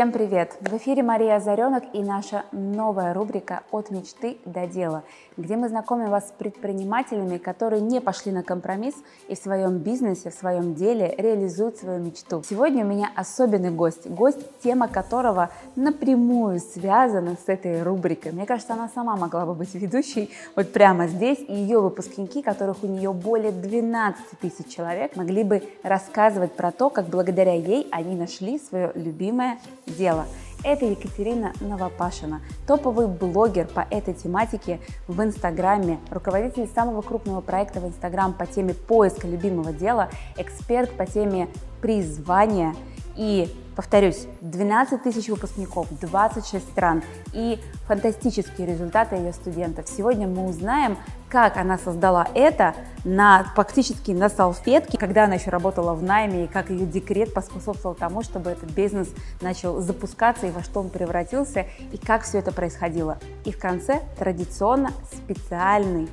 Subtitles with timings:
[0.00, 0.56] Всем привет!
[0.62, 5.02] В эфире Мария Озаренок и наша новая рубрика «От мечты до дела»,
[5.36, 8.94] где мы знакомим вас с предпринимателями, которые не пошли на компромисс
[9.28, 12.42] и в своем бизнесе, в своем деле реализуют свою мечту.
[12.48, 18.32] Сегодня у меня особенный гость, гость, тема которого напрямую связана с этой рубрикой.
[18.32, 22.84] Мне кажется, она сама могла бы быть ведущей вот прямо здесь, и ее выпускники, которых
[22.84, 28.16] у нее более 12 тысяч человек, могли бы рассказывать про то, как благодаря ей они
[28.16, 29.58] нашли свое любимое
[29.90, 30.26] дело.
[30.62, 37.86] Это Екатерина Новопашина, топовый блогер по этой тематике в Инстаграме, руководитель самого крупного проекта в
[37.86, 41.48] Инстаграм по теме поиска любимого дела, эксперт по теме
[41.80, 42.74] призвания
[43.16, 47.02] и Повторюсь, 12 тысяч выпускников, 26 стран
[47.32, 49.88] и фантастические результаты ее студентов.
[49.88, 55.94] Сегодня мы узнаем, как она создала это на, фактически на салфетке, когда она еще работала
[55.94, 59.08] в найме, и как ее декрет поспособствовал тому, чтобы этот бизнес
[59.40, 63.18] начал запускаться и во что он превратился, и как все это происходило.
[63.44, 66.08] И в конце традиционно специальный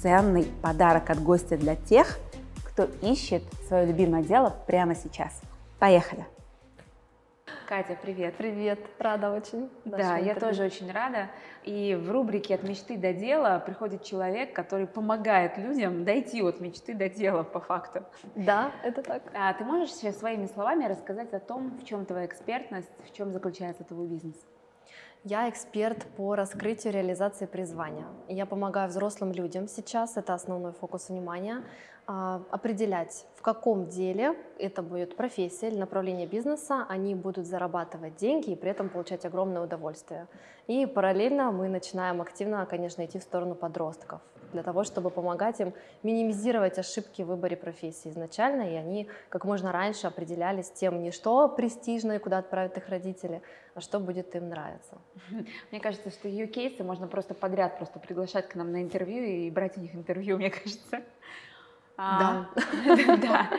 [0.00, 2.18] ценный подарок от гостя для тех,
[2.64, 5.40] кто ищет свое любимое дело прямо сейчас.
[5.78, 6.24] Поехали!
[7.70, 8.34] Катя, привет.
[8.34, 9.70] Привет, рада очень.
[9.84, 11.30] Да, я тоже очень рада.
[11.62, 16.94] И в рубрике «От мечты до дела» приходит человек, который помогает людям дойти от мечты
[16.94, 18.02] до дела по факту.
[18.34, 19.22] Да, это так.
[19.34, 23.30] А ты можешь сейчас своими словами рассказать о том, в чем твоя экспертность, в чем
[23.30, 24.34] заключается твой бизнес?
[25.24, 28.06] Я эксперт по раскрытию реализации призвания.
[28.28, 31.62] Я помогаю взрослым людям сейчас, это основной фокус внимания,
[32.06, 38.50] а, определять, в каком деле это будет профессия или направление бизнеса, они будут зарабатывать деньги
[38.50, 40.26] и при этом получать огромное удовольствие.
[40.66, 45.72] И параллельно мы начинаем активно, конечно, идти в сторону подростков для того, чтобы помогать им
[46.02, 51.48] минимизировать ошибки в выборе профессии изначально, и они как можно раньше определялись тем, не что
[51.48, 53.42] престижно и куда отправят их родители,
[53.74, 54.98] а что будет им нравиться.
[55.70, 59.50] Мне кажется, что ее кейсы можно просто подряд просто приглашать к нам на интервью и
[59.50, 61.02] брать у них интервью, мне кажется.
[61.96, 62.48] Да.
[63.20, 63.50] Да.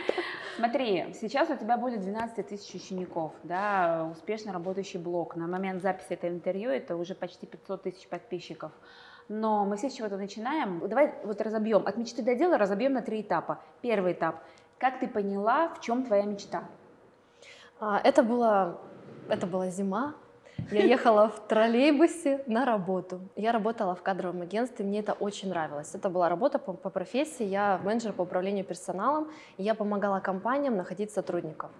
[0.57, 5.35] Смотри, сейчас у тебя более 12 тысяч учеников, да, успешно работающий блог.
[5.35, 8.71] На момент записи этого интервью это уже почти 500 тысяч подписчиков.
[9.33, 10.85] Но мы все с чего-то начинаем.
[10.89, 11.83] Давай вот разобьем.
[11.87, 13.61] От мечты до дела разобьем на три этапа.
[13.79, 14.43] Первый этап.
[14.77, 16.65] Как ты поняла, в чем твоя мечта?
[17.79, 18.77] А, это была,
[19.29, 20.15] это была зима.
[20.69, 23.21] Я ехала в троллейбусе на работу.
[23.37, 25.95] Я работала в кадровом агентстве, мне это очень нравилось.
[25.95, 30.75] Это была работа по, по профессии, я менеджер по управлению персоналом, и я помогала компаниям
[30.75, 31.71] находить сотрудников.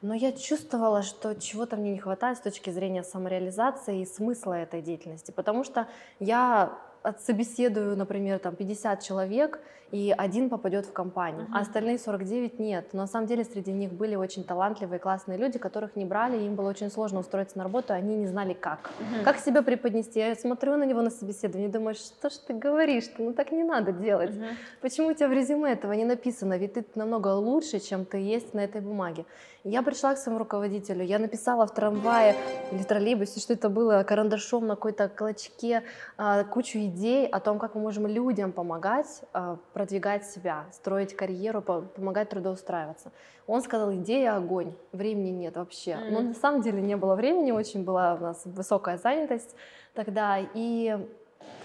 [0.00, 4.80] Но я чувствовала, что чего-то мне не хватает с точки зрения самореализации и смысла этой
[4.80, 5.86] деятельности, потому что
[6.18, 9.60] я отсобеседую, например, там 50 человек,
[9.92, 11.54] и один попадет в компанию, uh-huh.
[11.54, 12.88] а остальные 49 нет.
[12.92, 16.56] Но на самом деле среди них были очень талантливые, классные люди, которых не брали, им
[16.56, 18.90] было очень сложно устроиться на работу, они не знали как.
[18.98, 19.22] Uh-huh.
[19.22, 20.18] Как себя преподнести?
[20.18, 23.62] Я смотрю на него на собеседовании и думаю, что ж ты говоришь, ну так не
[23.62, 24.30] надо делать.
[24.30, 24.54] Uh-huh.
[24.80, 26.58] Почему у тебя в резюме этого не написано?
[26.58, 29.26] Ведь ты намного лучше, чем ты есть на этой бумаге.
[29.66, 32.36] Я пришла к своему руководителю, я написала в трамвае
[32.70, 35.84] или троллейбусе, что это было, карандашом на какой-то клочке
[36.18, 41.62] а, кучу идей о том, как мы можем людям помогать а, продвигать себя, строить карьеру,
[41.62, 43.10] помогать трудоустраиваться.
[43.46, 45.92] Он сказал, идея огонь, времени нет вообще.
[45.92, 46.10] Mm-hmm.
[46.10, 49.56] Но на самом деле не было времени, очень была у нас высокая занятость
[49.94, 50.40] тогда.
[50.52, 50.94] И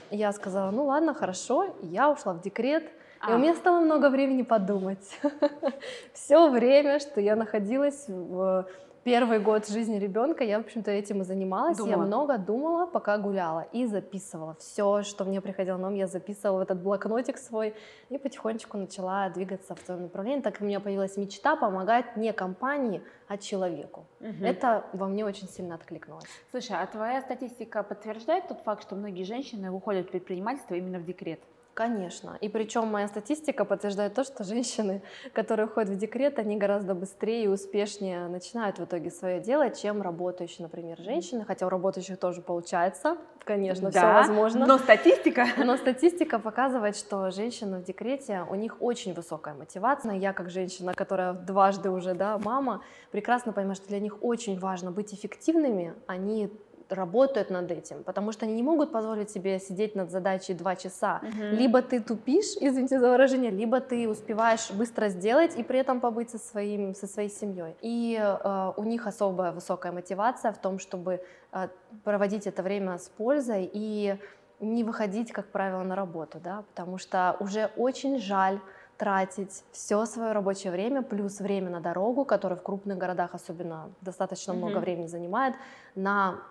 [0.10, 3.32] я сказала, ну ладно, хорошо, я ушла в декрет, а.
[3.32, 5.20] И у меня стало много времени подумать.
[6.14, 8.68] Все время, что я находилась в
[9.04, 11.78] первый год жизни ребенка я, в общем-то, этим и занималась.
[11.78, 11.92] Думала.
[11.92, 14.56] Я много думала, пока гуляла, и записывала.
[14.60, 17.74] Все, что мне приходило на ум, я записывала в этот блокнотик свой,
[18.10, 23.02] и потихонечку начала двигаться в своем направлении, так у меня появилась мечта помогать не компании,
[23.28, 24.06] а человеку.
[24.20, 24.46] Угу.
[24.46, 26.26] Это во мне очень сильно откликнулось.
[26.52, 31.06] Слушай, а твоя статистика подтверждает тот факт, что многие женщины уходят в предпринимательство именно в
[31.06, 31.40] декрет?
[31.80, 32.38] Конечно.
[32.42, 37.46] И причем моя статистика подтверждает то, что женщины, которые уходят в декрет, они гораздо быстрее
[37.46, 41.46] и успешнее начинают в итоге свое дело, чем работающие, например, женщины.
[41.46, 43.16] Хотя у работающих тоже получается,
[43.46, 44.66] конечно, да, все возможно.
[44.66, 45.48] Но статистика...
[45.58, 50.16] Но статистика показывает, что женщины в декрете, у них очень высокая мотивация.
[50.16, 54.92] Я как женщина, которая дважды уже, да, мама, прекрасно понимаю, что для них очень важно
[54.92, 55.94] быть эффективными.
[56.08, 56.52] Они
[56.90, 61.22] работают над этим, потому что они не могут позволить себе сидеть над задачей два часа.
[61.24, 61.56] Угу.
[61.56, 66.30] Либо ты тупишь, извините за выражение, либо ты успеваешь быстро сделать и при этом побыть
[66.30, 67.76] со, своим, со своей семьей.
[67.82, 71.22] И э, у них особая высокая мотивация в том, чтобы
[71.52, 71.68] э,
[72.04, 74.18] проводить это время с пользой и
[74.60, 78.60] не выходить, как правило, на работу, да, потому что уже очень жаль
[79.00, 84.52] тратить все свое рабочее время плюс время на дорогу, которое в крупных городах особенно достаточно
[84.52, 84.56] mm-hmm.
[84.56, 85.56] много времени занимает,
[85.96, 86.42] на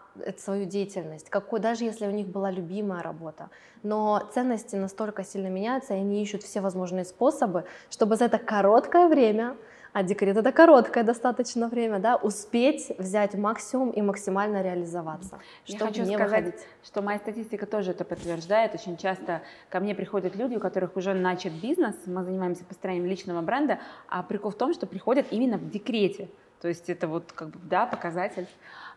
[0.40, 3.50] свою деятельность, какой, даже если у них была любимая работа.
[3.82, 9.08] Но ценности настолько сильно меняются, и они ищут все возможные способы, чтобы за это короткое
[9.08, 9.56] время
[9.92, 15.40] а декрет это короткое достаточно время, да, успеть взять максимум и максимально реализоваться.
[15.66, 16.66] Я хочу не сказать, выходить.
[16.84, 18.74] что моя статистика тоже это подтверждает.
[18.74, 23.40] Очень часто ко мне приходят люди, у которых уже начат бизнес, мы занимаемся построением личного
[23.40, 23.78] бренда,
[24.08, 26.28] а прикол в том, что приходят именно в декрете.
[26.60, 28.48] То есть это вот как бы, да, показатель.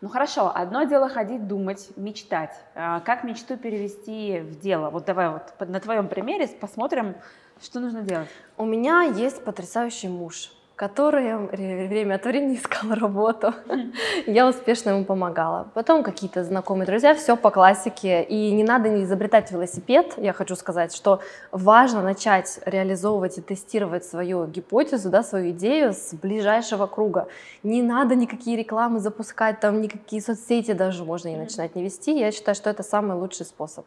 [0.02, 2.56] Ну хорошо, одно дело ходить, думать, мечтать.
[2.74, 4.90] А как мечту перевести в дело?
[4.90, 7.16] Вот давай вот на твоем примере посмотрим,
[7.62, 8.30] что нужно делать.
[8.58, 13.54] У меня есть потрясающий муж который время от времени искал работу.
[14.26, 15.68] Я успешно ему помогала.
[15.74, 18.24] Потом какие-то знакомые друзья, все по классике.
[18.24, 20.14] И не надо не изобретать велосипед.
[20.18, 21.20] Я хочу сказать, что
[21.52, 27.28] важно начать реализовывать и тестировать свою гипотезу, да, свою идею с ближайшего круга.
[27.64, 32.18] Не надо никакие рекламы запускать, там никакие соцсети даже можно и начинать не вести.
[32.18, 33.86] Я считаю, что это самый лучший способ.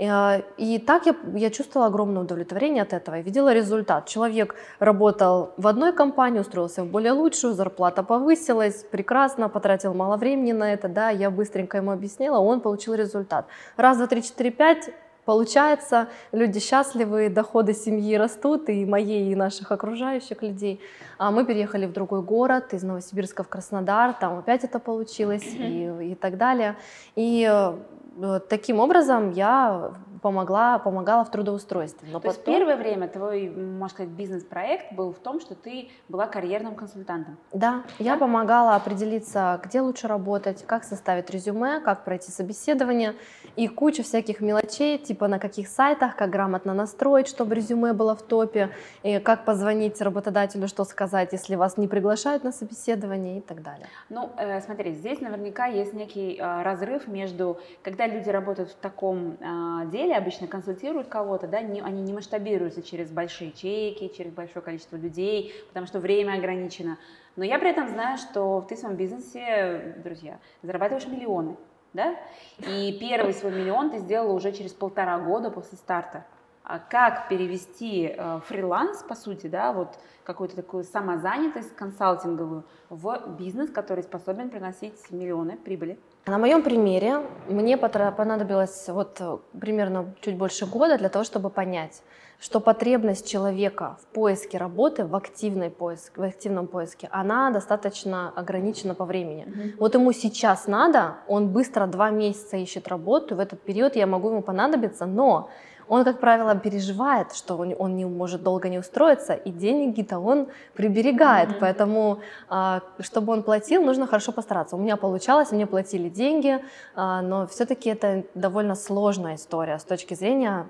[0.00, 4.06] И так я, я чувствовала огромное удовлетворение от этого и видела результат.
[4.06, 10.52] Человек работал в одной компании, устроился в более лучшую, зарплата повысилась, прекрасно, потратил мало времени
[10.52, 13.46] на это, да, я быстренько ему объяснила, он получил результат.
[13.76, 14.90] Раз, два, три, четыре, пять,
[15.24, 20.80] получается, люди счастливы, доходы семьи растут, и моей, и наших окружающих людей.
[21.18, 26.12] А мы переехали в другой город, из Новосибирска в Краснодар, там опять это получилось, и,
[26.12, 26.76] и так далее.
[27.16, 32.08] И э, таким образом я помогла, помогала в трудоустройстве.
[32.12, 32.32] Но То потом...
[32.32, 37.38] есть первое время твой, можно сказать, бизнес-проект был в том, что ты была карьерным консультантом?
[37.52, 43.14] Да, да, я помогала определиться, где лучше работать, как составить резюме, как пройти собеседование
[43.56, 48.22] и куча всяких мелочей, типа на каких сайтах, как грамотно настроить, чтобы резюме было в
[48.22, 48.70] топе,
[49.02, 53.86] и как позвонить работодателю, что сказать, если вас не приглашают на собеседование и так далее.
[54.08, 59.36] Ну, э, смотри, здесь наверняка есть некий э, разрыв между, когда люди работают в таком
[59.40, 64.62] э, деле, обычно консультируют кого-то, да, не, они не масштабируются через большие чеки, через большое
[64.62, 66.98] количество людей, потому что время ограничено.
[67.36, 71.56] Но я при этом знаю, что ты в своем бизнесе, друзья, зарабатываешь миллионы
[71.92, 72.16] да?
[72.58, 76.24] И первый свой миллион ты сделала уже через полтора года после старта.
[76.62, 83.70] А как перевести э, фриланс, по сути, да, вот какую-то такую самозанятость консалтинговую в бизнес,
[83.70, 85.98] который способен приносить миллионы прибыли?
[86.26, 92.02] На моем примере мне понадобилось вот э, примерно чуть больше года для того, чтобы понять,
[92.38, 98.94] что потребность человека в поиске работы, в, активной поиск, в активном поиске, она достаточно ограничена
[98.94, 99.46] по времени.
[99.46, 99.76] Mm-hmm.
[99.78, 104.28] Вот ему сейчас надо, он быстро два месяца ищет работу, в этот период я могу
[104.30, 105.50] ему понадобиться, но
[105.90, 110.46] он, как правило, переживает, что он, он не может долго не устроиться, и деньги-то он
[110.74, 111.48] приберегает.
[111.48, 111.58] Mm-hmm.
[111.60, 114.76] Поэтому, а, чтобы он платил, нужно хорошо постараться.
[114.76, 116.60] У меня получалось, мне платили деньги,
[116.94, 120.68] а, но все-таки это довольно сложная история с точки зрения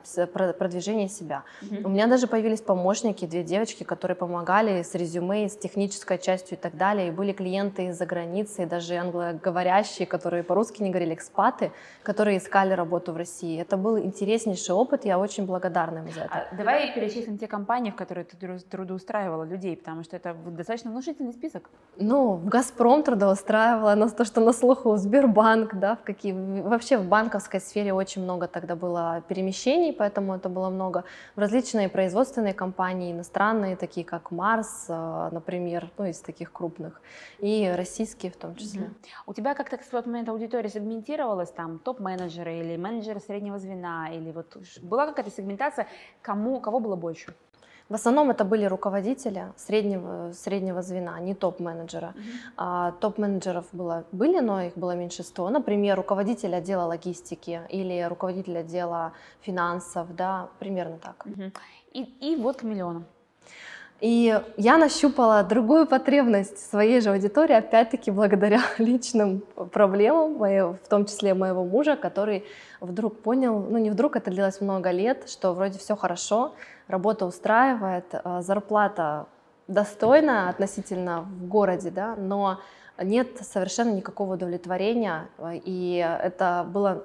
[0.59, 1.43] продвижения себя.
[1.61, 1.83] Mm-hmm.
[1.85, 6.61] У меня даже появились помощники, две девочки, которые помогали с резюме, с технической частью и
[6.61, 7.09] так далее.
[7.09, 12.73] И были клиенты из-за границы, и даже англоговорящие, которые по-русски не говорили, экспаты, которые искали
[12.73, 13.61] работу в России.
[13.61, 16.47] Это был интереснейший опыт я очень благодарна им за это.
[16.51, 18.37] А давай перечислим те компании, в которые ты
[18.71, 21.69] трудоустраивала людей, потому что это достаточно внушительный список.
[21.97, 26.33] Ну, в «Газпром» трудоустраивала, на то, что на слуху, Сбербанк, да, в какие...
[26.63, 31.05] Вообще в банковской сфере очень много тогда было перемещений, поэтому это было много.
[31.37, 37.01] В различные производственные компании, иностранные, такие как Марс, э, например, ну, из таких крупных,
[37.41, 38.83] и российские в том числе.
[38.83, 38.91] Угу.
[39.27, 44.31] У тебя как-то в тот момент аудитория сегментировалась, там, топ-менеджеры или менеджеры среднего звена, или
[44.33, 44.57] вот
[44.91, 45.87] была какая-то сегментация,
[46.23, 47.35] кому, кого было больше?
[47.89, 52.15] В основном это были руководители среднего, среднего звена, не топ-менеджера.
[52.15, 52.53] Mm-hmm.
[52.57, 55.51] А, топ-менеджеров было, были, но их было меньшинство.
[55.51, 61.27] Например, руководитель отдела логистики или руководитель отдела финансов, да, примерно так.
[61.27, 61.53] Mm-hmm.
[61.95, 63.05] И, и вот к миллиону.
[64.01, 69.43] И я нащупала другую потребность своей же аудитории, опять-таки благодаря личным
[69.73, 72.45] проблемам, в том числе моего мужа, который
[72.81, 76.55] вдруг понял, ну не вдруг, это длилось много лет, что вроде все хорошо,
[76.89, 79.27] работа устраивает, э, зарплата
[79.69, 82.59] достойна относительно в городе, да, но
[83.03, 85.29] нет совершенно никакого удовлетворения,
[85.65, 87.05] и это было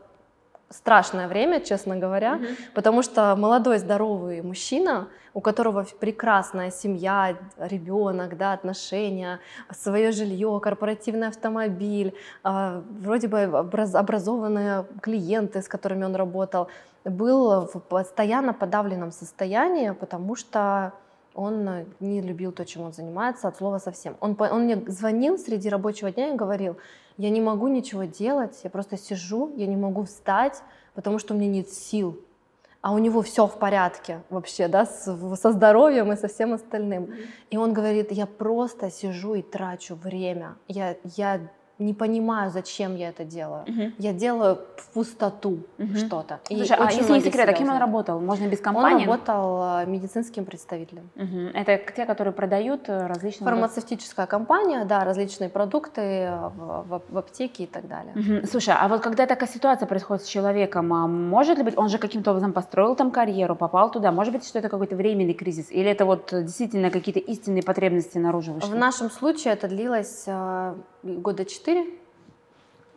[0.70, 2.58] страшное время, честно говоря, mm-hmm.
[2.74, 9.40] потому что молодой здоровый мужчина, у которого прекрасная семья, ребенок, да, отношения,
[9.72, 16.68] свое жилье, корпоративный автомобиль, э, вроде бы образ, образованные клиенты, с которыми он работал,
[17.04, 20.94] был в постоянно подавленном состоянии, потому что
[21.36, 24.16] Он не любил то, чем он занимается, от слова совсем.
[24.22, 26.78] Он, он мне звонил среди рабочего дня и говорил,
[27.18, 30.62] я не могу ничего делать, я просто сижу, я не могу встать,
[30.94, 32.20] потому что у меня нет сил.
[32.82, 35.06] А у него все в порядке вообще, да, с,
[35.42, 37.12] со здоровьем и со всем остальным.
[37.50, 40.56] И он говорит, я просто сижу и трачу время.
[40.68, 41.42] Я, я
[41.78, 43.64] не понимаю, зачем я это делаю.
[43.64, 43.92] Угу.
[43.98, 45.96] Я делаю в пустоту угу.
[45.96, 46.40] что-то.
[46.48, 48.20] Слушай, а если не секрет, а кем он работал?
[48.22, 49.06] Можно без компании?
[49.06, 51.10] Он работал э, медицинским представителем.
[51.16, 51.52] Угу.
[51.54, 53.46] Это те, которые продают э, различные...
[53.46, 58.14] Фармацевтическая компания, да, различные продукты э, в, в, в аптеке и так далее.
[58.16, 58.48] Угу.
[58.48, 61.98] Слушай, а вот когда такая ситуация происходит с человеком, а может ли быть, он же
[61.98, 65.90] каким-то образом построил там карьеру, попал туда, может быть, что это какой-то временный кризис, или
[65.90, 68.72] это вот действительно какие-то истинные потребности наружу вышли?
[68.72, 70.26] В нашем случае это длилось
[71.06, 71.86] года четыре.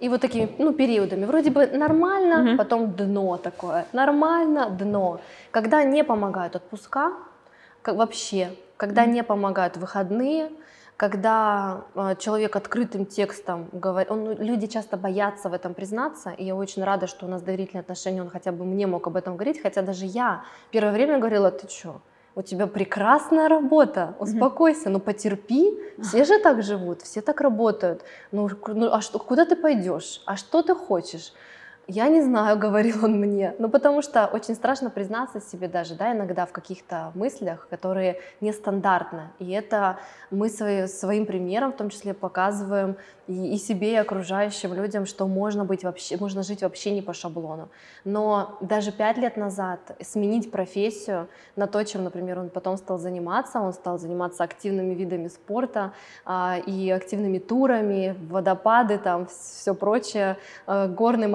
[0.01, 1.25] И вот такими ну, периодами.
[1.25, 2.59] Вроде бы нормально, угу.
[2.59, 3.87] потом дно такое.
[3.93, 5.21] Нормально, дно.
[5.51, 7.13] Когда не помогают отпуска,
[7.83, 9.11] как вообще, когда угу.
[9.11, 10.51] не помогают выходные,
[10.97, 16.57] когда э, человек открытым текстом говорит, он, люди часто боятся в этом признаться, и я
[16.57, 19.63] очень рада, что у нас доверительные отношения, он хотя бы мне мог об этом говорить,
[19.63, 22.01] хотя даже я первое время говорила, ты что,
[22.39, 28.05] у тебя прекрасная работа, успокойся, ну потерпи, все же так живут, все так работают.
[28.31, 30.23] Ну, ну а что, куда ты пойдешь?
[30.25, 31.33] А что ты хочешь?
[31.91, 36.13] Я не знаю, говорил он мне, ну потому что очень страшно признаться себе даже, да,
[36.13, 39.31] иногда в каких-то мыслях, которые нестандартны.
[39.39, 39.99] И это
[40.31, 45.27] мы свои, своим примером в том числе показываем и, и себе, и окружающим людям, что
[45.27, 47.71] можно, быть вообще, можно жить вообще не по шаблону.
[48.05, 53.61] Но даже пять лет назад сменить профессию на то, чем, например, он потом стал заниматься,
[53.61, 55.93] он стал заниматься активными видами спорта
[56.27, 61.29] а, и активными турами, водопады, там все прочее, а, горные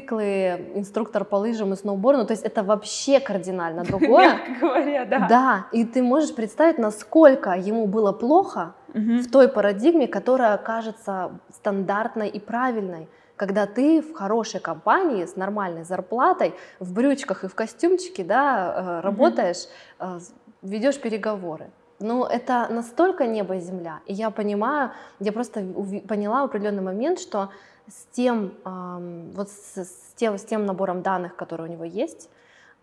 [0.00, 4.28] мотоциклы, инструктор по лыжам и сноуборду, то есть это вообще кардинально другое.
[4.28, 5.26] Мягко говоря, да.
[5.28, 9.20] Да, и ты можешь представить, насколько ему было плохо, угу.
[9.20, 15.82] в той парадигме, которая кажется стандартной и правильной когда ты в хорошей компании с нормальной
[15.82, 19.66] зарплатой, в брючках и в костюмчике, да, э, работаешь,
[19.98, 20.20] mm
[20.62, 21.70] ведешь переговоры.
[22.00, 24.00] Но это настолько небо и земля.
[24.04, 24.90] И я понимаю,
[25.20, 25.60] я просто
[26.06, 27.48] поняла в определенный момент, что
[27.90, 28.54] с тем,
[29.34, 32.30] вот с, с, тем, с тем набором данных, который у него есть,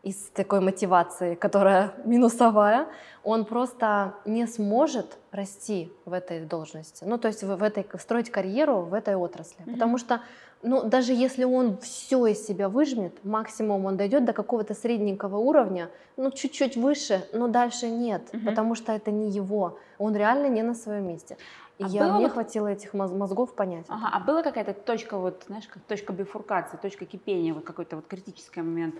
[0.07, 2.87] из такой мотивации, которая минусовая,
[3.23, 7.03] он просто не сможет расти в этой должности.
[7.03, 9.57] Ну, то есть в, в этой, строить карьеру в этой отрасли.
[9.65, 9.73] Mm-hmm.
[9.73, 10.21] Потому что,
[10.63, 15.89] ну, даже если он все из себя выжмет, максимум он дойдет до какого-то средненького уровня,
[16.15, 18.45] ну, чуть-чуть выше, но дальше нет, mm-hmm.
[18.45, 19.77] потому что это не его.
[19.97, 21.37] Он реально не на своем месте.
[21.79, 22.31] И а я, мне вот...
[22.31, 23.85] хватило этих мозгов понять.
[23.89, 28.07] Ага, а была какая-то точка, вот, знаешь, как точка бифуркации, точка кипения, вот какой-то вот
[28.07, 28.95] критический момент?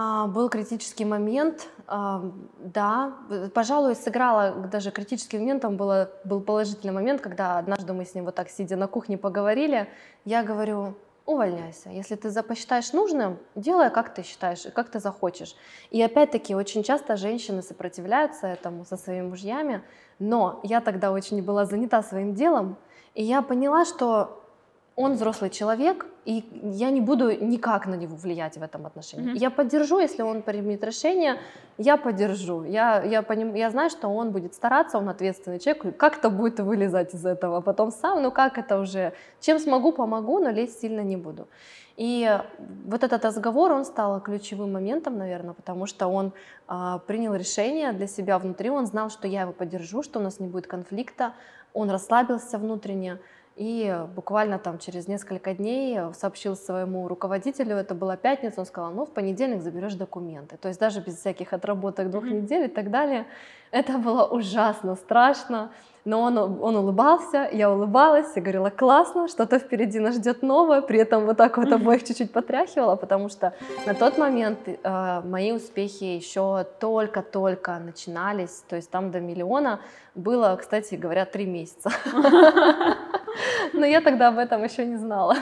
[0.00, 3.14] А, был критический момент, да,
[3.52, 8.36] пожалуй, сыграла даже критическим моментом было, был положительный момент, когда однажды мы с ним вот
[8.36, 9.88] так сидя на кухне поговорили,
[10.24, 10.94] я говорю,
[11.26, 11.90] увольняйся.
[11.90, 15.56] Если ты посчитаешь нужным, делай, как ты считаешь, и как ты захочешь.
[15.90, 19.82] И опять-таки, очень часто женщины сопротивляются этому со своими мужьями,
[20.20, 22.76] но я тогда очень была занята своим делом,
[23.14, 24.44] и я поняла, что
[24.98, 29.32] он взрослый человек, и я не буду никак на него влиять в этом отношении.
[29.32, 29.38] Mm-hmm.
[29.38, 31.36] Я поддержу, если он примет решение,
[31.78, 32.64] я поддержу.
[32.64, 36.58] Я, я, поним, я знаю, что он будет стараться, он ответственный человек, и как-то будет
[36.58, 37.58] вылезать из этого.
[37.58, 41.46] А потом сам, ну как это уже, чем смогу, помогу, но лезть сильно не буду.
[41.96, 42.36] И
[42.84, 46.32] вот этот разговор, он стал ключевым моментом, наверное, потому что он
[46.66, 50.40] а, принял решение для себя внутри, он знал, что я его поддержу, что у нас
[50.40, 51.34] не будет конфликта,
[51.72, 53.18] он расслабился внутренне,
[53.58, 59.04] и буквально там через несколько дней сообщил своему руководителю, это была пятница, он сказал, ну
[59.04, 60.56] в понедельник заберешь документы.
[60.56, 63.26] То есть даже без всяких отработок двух недель и так далее.
[63.72, 65.70] Это было ужасно страшно.
[66.04, 70.80] Но он, он улыбался, я улыбалась и говорила, классно, что-то впереди нас ждет новое.
[70.80, 73.52] При этом вот так вот обоих чуть-чуть потряхивала, потому что
[73.86, 78.64] на тот момент э, мои успехи еще только-только начинались.
[78.68, 79.80] То есть там до миллиона
[80.14, 81.90] было, кстати говоря, три месяца.
[83.72, 85.36] Но я тогда об этом еще не знала.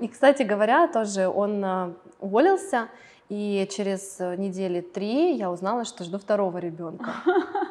[0.00, 2.88] И, кстати говоря, тоже он э, уволился,
[3.28, 7.10] и через э, недели три я узнала, что жду второго ребенка.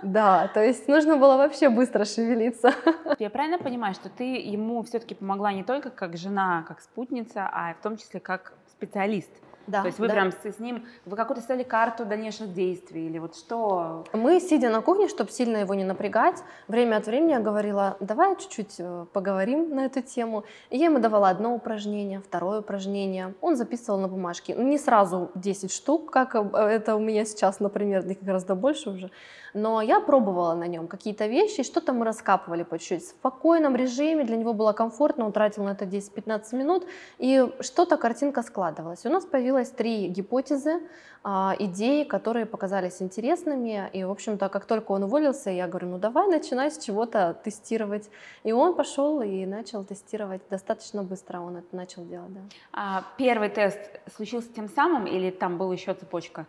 [0.04, 2.72] Да, то есть нужно было вообще быстро шевелиться.
[3.18, 7.74] Я правильно понимаю, что ты ему все-таки помогла не только как жена, как спутница, а
[7.74, 9.32] в том числе как специалист?
[9.68, 9.82] Да.
[9.82, 10.14] То есть вы да.
[10.14, 14.06] прям с, с ним, вы какую-то стали карту дальнейших действий или вот что?
[14.14, 18.38] Мы, сидя на кухне, чтобы сильно его не напрягать, время от времени я говорила, давай
[18.38, 20.46] чуть-чуть э, поговорим на эту тему.
[20.70, 23.36] И я ему давала одно упражнение, второе упражнение.
[23.42, 24.54] Он записывал на бумажке.
[24.54, 29.12] Не сразу 10 штук, как э, это у меня сейчас, например, гораздо больше уже.
[29.54, 33.04] Но я пробовала на нем какие-то вещи, что-то мы раскапывали по чуть-чуть.
[33.04, 36.86] В спокойном режиме, для него было комфортно, он тратил на это 10-15 минут,
[37.18, 39.06] и что-то, картинка складывалась.
[39.06, 40.82] У нас появилось три гипотезы,
[41.24, 43.89] а, идеи, которые показались интересными.
[43.92, 48.10] И, в общем-то, как только он уволился, я говорю, ну давай начинай с чего-то тестировать.
[48.44, 50.42] И он пошел и начал тестировать.
[50.50, 52.42] Достаточно быстро он это начал делать, да.
[52.72, 53.80] А первый тест
[54.16, 56.46] случился тем самым или там была еще цепочка?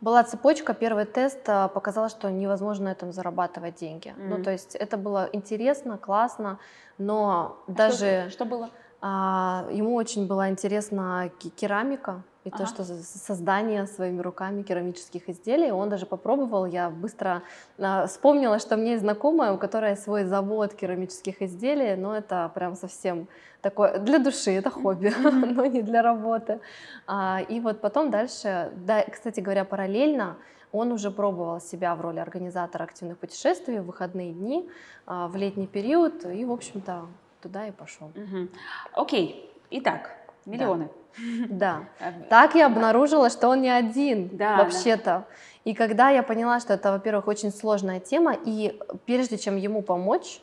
[0.00, 4.08] Была цепочка, первый тест а, показал, что невозможно на этом зарабатывать деньги.
[4.08, 4.28] Mm-hmm.
[4.28, 6.58] Ну, то есть это было интересно, классно,
[6.98, 8.28] но а даже...
[8.28, 8.70] Что, что было?
[9.00, 12.58] А, ему очень была интересна керамика и ага.
[12.58, 15.72] то, что создание своими руками керамических изделий.
[15.72, 17.42] Он даже попробовал, я быстро
[17.78, 22.76] а, вспомнила, что мне есть знакомая, у которой свой завод керамических изделий, но это прям
[22.76, 23.26] совсем
[23.62, 25.12] такое для души, это хобби,
[25.54, 26.60] но не для работы.
[27.08, 30.36] А, и вот потом дальше, да, кстати говоря, параллельно
[30.70, 34.68] он уже пробовал себя в роли организатора активных путешествий в выходные дни,
[35.04, 37.06] а, в летний период, и, в общем-то,
[37.42, 38.12] туда и пошел.
[38.92, 40.10] Окей, итак,
[40.46, 40.88] миллионы.
[41.48, 41.84] Да.
[42.00, 42.12] да.
[42.28, 45.04] Так я обнаружила, что он не один да, вообще-то.
[45.04, 45.26] Да.
[45.64, 50.40] И когда я поняла, что это, во-первых, очень сложная тема, и прежде чем ему помочь,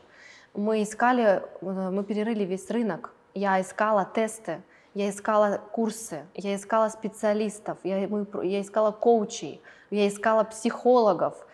[0.53, 3.12] мы искали, э, мы перерыли весь рынок.
[3.33, 4.62] Я искала тесты,
[4.93, 11.48] я искала курсы, я искала специалистов, я, мы, я искала коучей, я искала психологов,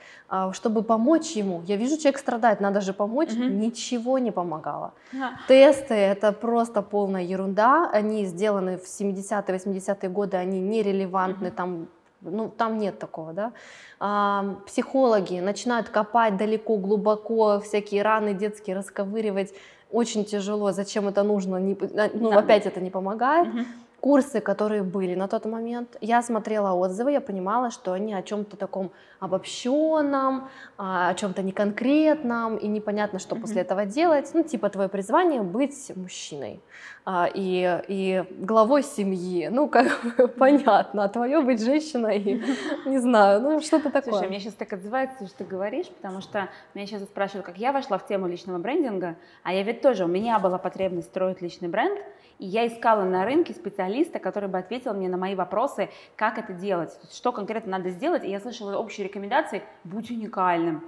[0.53, 1.63] чтобы помочь ему.
[1.65, 3.33] Я вижу, человек страдает, надо же помочь.
[3.33, 3.43] Угу.
[3.43, 4.93] Ничего не помогало.
[5.13, 5.31] А.
[5.47, 7.89] Тесты это просто полная ерунда.
[7.91, 11.55] Они сделаны в 70-е, 80-е годы, они нерелевантны, угу.
[11.55, 11.87] там
[12.21, 13.53] ну, там нет такого, да.
[13.99, 19.53] А, психологи начинают копать далеко, глубоко, всякие раны детские расковыривать.
[19.89, 20.71] Очень тяжело.
[20.71, 21.57] Зачем это нужно?
[21.57, 21.77] Не,
[22.13, 22.39] ну, да.
[22.39, 23.47] опять это не помогает.
[23.47, 23.59] Угу
[23.99, 28.57] курсы, которые были на тот момент, я смотрела отзывы, я понимала, что они о чем-то
[28.57, 33.41] таком обобщенном, а, о чем-то неконкретном, и непонятно, что mm-hmm.
[33.41, 34.31] после этого делать.
[34.33, 36.61] Ну, типа, твое призвание быть мужчиной
[37.05, 39.49] а, и, и главой семьи.
[39.49, 39.87] Ну, как
[40.37, 42.41] понятно, а твое быть женщиной,
[42.85, 44.13] не знаю, ну, что-то такое.
[44.13, 47.71] Слушай, мне сейчас так отзывается, что ты говоришь, потому что меня сейчас спрашивают, как я
[47.73, 51.67] вошла в тему личного брендинга, а я ведь тоже, у меня была потребность строить личный
[51.67, 51.99] бренд,
[52.39, 56.53] и я искала на рынке специалиста, который бы ответил мне на мои вопросы, как это
[56.53, 58.23] делать, что конкретно надо сделать.
[58.23, 60.83] И я слышала общие рекомендации «будь уникальным»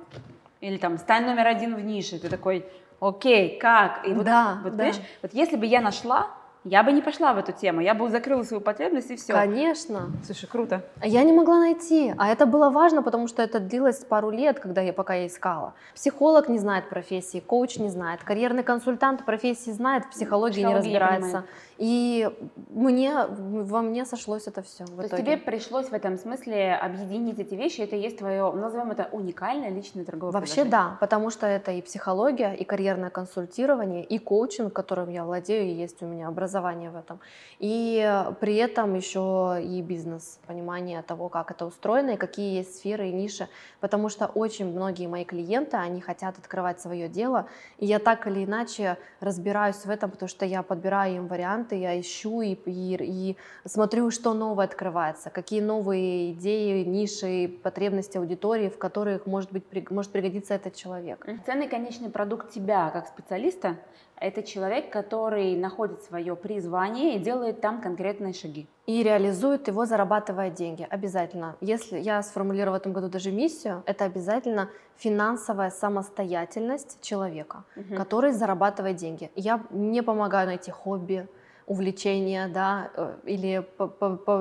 [0.62, 2.20] или там «стань номер один в нише».
[2.20, 2.66] Ты такой
[3.02, 4.92] «окей, как?» И вот, да, вот, да.
[5.22, 6.30] вот если бы я нашла
[6.64, 9.34] я бы не пошла в эту тему, я бы закрыла свою потребность и все.
[9.34, 10.12] Конечно.
[10.24, 10.84] Слушай, круто.
[11.04, 14.82] Я не могла найти, а это было важно, потому что это длилось пару лет, когда
[14.82, 15.74] я пока я искала.
[15.96, 20.76] Психолог не знает профессии, коуч не знает, карьерный консультант профессии знает, в психологии Психология не
[20.76, 21.46] разбирается.
[21.82, 22.30] И
[22.70, 24.86] мне, во мне сошлось это все.
[24.86, 29.10] То есть тебе пришлось в этом смысле объединить эти вещи, это есть твое, назовем это
[29.12, 34.72] уникальное личное торговое Вообще да, потому что это и психология, и карьерное консультирование, и коучинг,
[34.72, 37.20] которым я владею, и есть у меня образование в этом.
[37.58, 43.10] И при этом еще и бизнес, понимание того, как это устроено, и какие есть сферы
[43.10, 43.48] и ниши,
[43.80, 47.48] потому что очень многие мои клиенты, они хотят открывать свое дело,
[47.80, 51.76] и я так или иначе разбираюсь в этом, потому что я подбираю им варианты, варианты,
[51.76, 58.70] я ищу и, и, и смотрю, что новое открывается, какие новые идеи, ниши, потребности аудитории,
[58.70, 61.26] в которых может, быть, может пригодиться этот человек.
[61.46, 63.78] Ценный конечный продукт тебя как специалиста–
[64.22, 68.68] это человек, который находит свое призвание и делает там конкретные шаги.
[68.86, 70.88] И реализует его, зарабатывая деньги.
[70.90, 71.56] Обязательно.
[71.62, 77.96] Если я сформулировала в этом году даже миссию, это обязательно финансовая самостоятельность человека, угу.
[77.96, 79.32] который зарабатывает деньги.
[79.36, 81.28] Я не помогаю найти хобби,
[81.72, 83.66] увлечение, да, э, или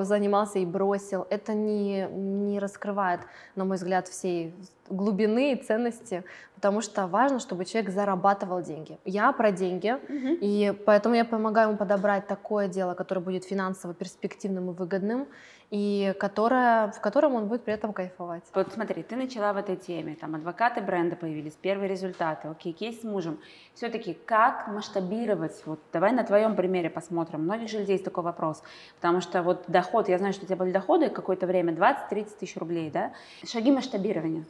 [0.04, 3.20] занимался и бросил, это не, не раскрывает,
[3.54, 4.52] на мой взгляд, всей
[4.88, 6.24] глубины и ценности,
[6.56, 8.98] потому что важно, чтобы человек зарабатывал деньги.
[9.04, 10.38] Я про деньги, угу.
[10.40, 15.28] и поэтому я помогаю ему подобрать такое дело, которое будет финансово перспективным и выгодным,
[15.70, 18.42] и которое, в котором он будет при этом кайфовать.
[18.54, 23.00] Вот смотри, ты начала в этой теме, там адвокаты бренда появились, первые результаты, окей, кейс
[23.00, 23.38] с мужем.
[23.74, 28.62] Все-таки как масштабировать, вот давай на твоем примере посмотрим, многих же людей есть такой вопрос,
[28.96, 32.56] потому что вот доход, я знаю, что у тебя были доходы какое-то время 20-30 тысяч
[32.56, 33.12] рублей, да,
[33.46, 34.44] шаги масштабирования,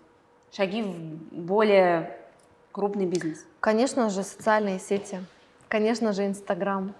[0.52, 0.90] шаги в
[1.33, 2.16] более
[2.72, 3.44] крупный бизнес.
[3.61, 5.20] Конечно же, социальные сети,
[5.70, 6.94] Конечно же, Инстаграм.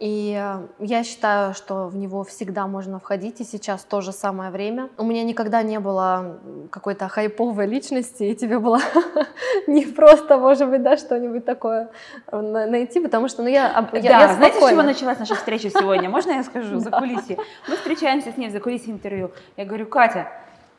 [0.00, 4.50] И э, я считаю, что в него всегда можно входить, и сейчас то же самое
[4.50, 4.88] время.
[4.98, 6.40] У меня никогда не было
[6.72, 8.80] какой-то хайповой личности, и тебе было
[9.68, 11.90] не просто, может быть, да, что-нибудь такое
[12.26, 15.70] э, найти, потому что, ну, я, я, да, я знаете, с чего началась наша встреча
[15.70, 16.10] сегодня?
[16.10, 16.80] Можно я скажу?
[16.80, 17.38] За кулисье.
[17.68, 19.30] Мы встречаемся с ней в закулисье интервью.
[19.56, 20.32] Я говорю, Катя,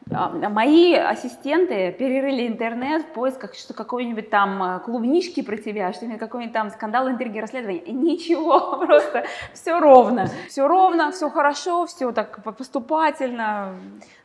[0.09, 6.53] мои ассистенты перерыли интернет в поисках что какой-нибудь там а, клубнички про тебя, что-нибудь какой-нибудь
[6.53, 7.79] там скандал, интриги, расследования.
[7.79, 10.27] И ничего, просто все ровно.
[10.47, 13.75] Все ровно, все хорошо, все так поступательно.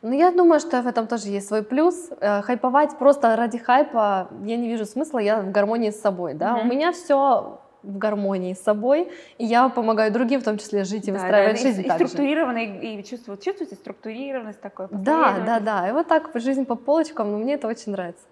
[0.02, 2.10] Ну, я думаю, что в этом тоже есть свой плюс.
[2.20, 6.56] Э, хайповать просто ради хайпа я не вижу смысла, я в гармонии с собой, да.
[6.56, 6.62] Mm-hmm.
[6.62, 11.08] У меня все в гармонии с собой, и я помогаю другим, в том числе, жить
[11.08, 14.88] и выстраивать да, жизнь и, и структурированно, и, и чувствуете, чувствуете структурированность такой?
[14.90, 18.24] Да, да, да, и вот так жизнь по полочкам, но мне это очень нравится.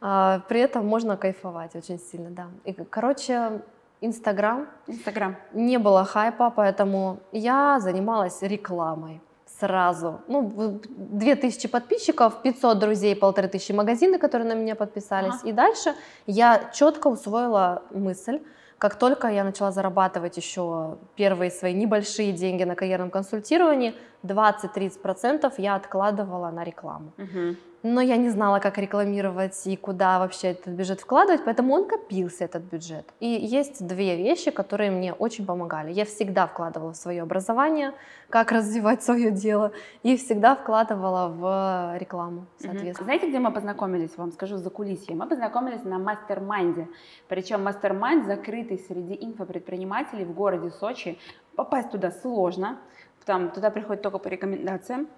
[0.00, 2.46] А, при этом можно кайфовать очень сильно, да.
[2.64, 3.60] И, короче,
[4.00, 4.66] Инстаграм.
[4.86, 5.36] Инстаграм.
[5.52, 9.20] Не было хайпа, поэтому я занималась рекламой
[9.60, 10.20] сразу.
[10.26, 15.40] Ну, 2000 подписчиков, 500 друзей, полторы тысячи магазины, которые на меня подписались.
[15.40, 15.48] Ага.
[15.48, 15.94] И дальше
[16.26, 18.40] я четко усвоила мысль,
[18.80, 25.74] как только я начала зарабатывать еще первые свои небольшие деньги на карьерном консультировании, 20-30% я
[25.74, 27.12] откладывала на рекламу.
[27.18, 31.88] Угу но я не знала, как рекламировать и куда вообще этот бюджет вкладывать, поэтому он
[31.88, 33.06] копился, этот бюджет.
[33.20, 35.90] И есть две вещи, которые мне очень помогали.
[35.90, 37.92] Я всегда вкладывала в свое образование,
[38.28, 43.04] как развивать свое дело, и всегда вкладывала в рекламу, соответственно.
[43.04, 44.16] Знаете, где мы познакомились?
[44.16, 45.16] Вам скажу закулисье.
[45.16, 46.88] Мы познакомились на мастер-майнде.
[47.28, 51.18] Причем мастер-майнд закрытый среди инфопредпринимателей в городе Сочи.
[51.56, 52.78] Попасть туда сложно,
[53.24, 55.08] там туда приходят только по рекомендациям.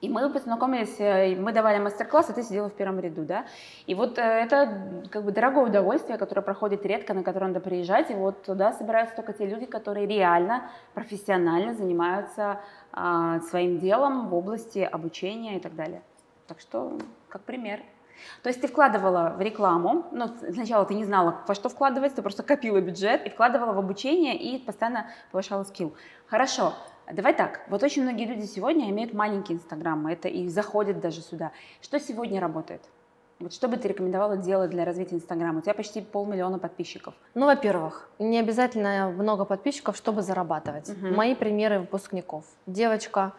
[0.00, 3.46] И мы познакомились, э, мы давали мастер-класс, а ты сидела в первом ряду, да.
[3.86, 8.08] И вот э, это как бы дорогое удовольствие, которое проходит редко, на которое надо приезжать.
[8.10, 12.60] И вот туда собираются только те люди, которые реально, профессионально занимаются
[12.92, 16.02] а, своим делом в области обучения и так далее.
[16.46, 16.96] Так что,
[17.28, 17.80] как пример.
[18.42, 22.22] То есть ты вкладывала в рекламу, но сначала ты не знала, во что вкладывать, ты
[22.22, 25.94] просто копила бюджет и вкладывала в обучение и постоянно повышала скилл.
[26.26, 26.72] Хорошо,
[27.12, 31.52] Давай так, вот очень многие люди сегодня имеют маленькие инстаграмы, это и заходят даже сюда.
[31.80, 32.82] Что сегодня работает?
[33.38, 35.60] Вот что бы ты рекомендовала делать для развития Инстаграма?
[35.60, 37.14] У тебя почти полмиллиона подписчиков.
[37.34, 40.88] Ну, во-первых, не обязательно много подписчиков, чтобы зарабатывать.
[40.88, 41.14] Угу.
[41.14, 42.44] Мои примеры выпускников.
[42.66, 43.32] Девочка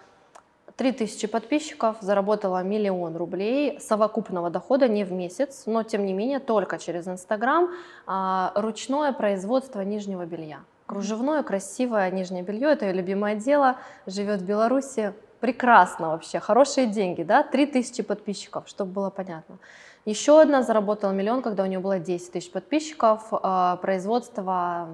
[0.77, 6.77] 3000 подписчиков, заработала миллион рублей совокупного дохода не в месяц, но тем не менее только
[6.77, 7.69] через Инстаграм,
[8.07, 10.61] а, ручное производство нижнего белья.
[10.89, 13.75] Кружевное, красивое нижнее белье, это ее любимое дело,
[14.07, 19.59] живет в Беларуси, прекрасно вообще, хорошие деньги, да, 3000 подписчиков, чтобы было понятно.
[20.05, 24.89] Еще одна заработала миллион, когда у нее было 10 тысяч подписчиков, а, производство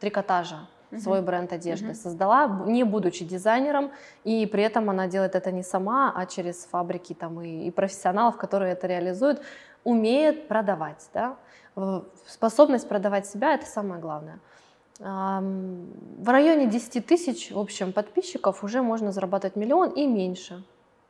[0.00, 1.94] трикотажа, свой бренд одежды uh-huh.
[1.94, 3.90] создала, не будучи дизайнером,
[4.24, 8.36] и при этом она делает это не сама, а через фабрики там и, и профессионалов,
[8.36, 9.40] которые это реализуют,
[9.82, 11.36] умеет продавать, да.
[12.26, 14.40] Способность продавать себя– это самое главное.
[14.98, 20.64] В районе 10 тысяч, в общем, подписчиков уже можно зарабатывать миллион и меньше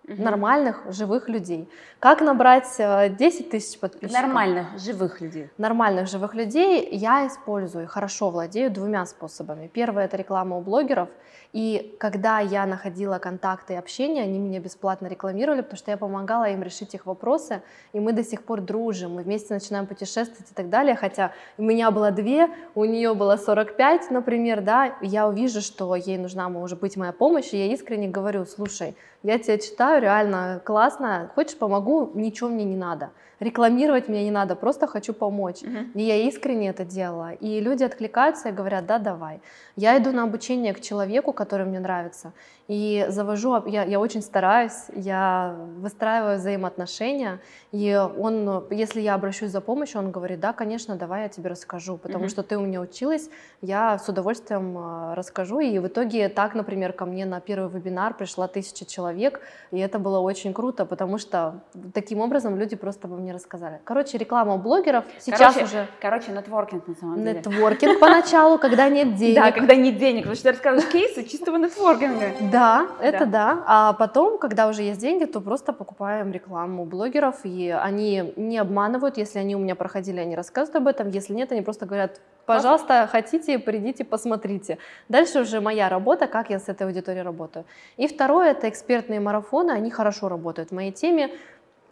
[0.08, 0.22] угу.
[0.22, 1.68] нормальных, живых людей.
[2.00, 4.22] Как набрать 10 э, тысяч подписчиков?
[4.22, 5.50] Нормальных, живых людей.
[5.58, 9.68] Нормальных, живых людей я использую, хорошо владею двумя способами.
[9.68, 11.08] Первое– это реклама у блогеров.
[11.54, 16.44] И когда я находила контакты и общение, они меня бесплатно рекламировали, потому что я помогала
[16.50, 17.62] им решить их вопросы,
[17.94, 21.62] и мы до сих пор дружим, мы вместе начинаем путешествовать и так далее, хотя у
[21.62, 26.80] меня было две, у нее было 45, например, да, я увижу, что ей нужна, может
[26.80, 32.10] быть, моя помощь, и я искренне говорю, слушай, я тебя читаю, реально классно, хочешь помогу,
[32.14, 33.10] ничего мне не надо.
[33.40, 35.62] Рекламировать мне не надо, просто хочу помочь.
[35.62, 35.92] Uh-huh.
[35.94, 37.32] И я искренне это делала.
[37.34, 39.40] И люди откликаются и говорят, да, давай.
[39.76, 42.32] Я иду на обучение к человеку, который мне нравится,
[42.68, 47.40] и завожу, я, я очень стараюсь, я выстраиваю взаимоотношения,
[47.72, 51.96] и он, если я обращусь за помощью, он говорит, да, конечно, давай я тебе расскажу,
[51.96, 52.28] потому uh-huh.
[52.28, 53.30] что ты у меня училась,
[53.62, 58.12] я с удовольствием а, расскажу, и в итоге так, например, ко мне на первый вебинар
[58.12, 61.60] пришла тысяча человек, и это было очень круто, потому что
[61.94, 63.80] таким образом люди просто обо мне рассказали.
[63.84, 65.86] Короче, реклама у блогеров сейчас короче, уже...
[66.00, 67.38] Короче, нетворкинг на самом деле.
[67.38, 69.36] Нетворкинг поначалу, когда нет денег.
[69.36, 72.32] Да, когда нет денег, потому что ты рассказываешь кейсы чистого нетворкинга.
[72.52, 73.54] Да, это да.
[73.54, 73.64] да.
[73.66, 79.16] А потом, когда уже есть деньги, то просто покупаем рекламу блогеров, и они не обманывают,
[79.16, 82.20] если они у меня проходили, они рассказывают об этом, если нет, они просто говорят,
[82.54, 84.78] пожалуйста, хотите, придите, посмотрите.
[85.08, 87.64] Дальше уже моя работа, как я с этой аудиторией работаю.
[87.96, 91.30] И второе, это экспертные марафоны, они хорошо работают в моей теме,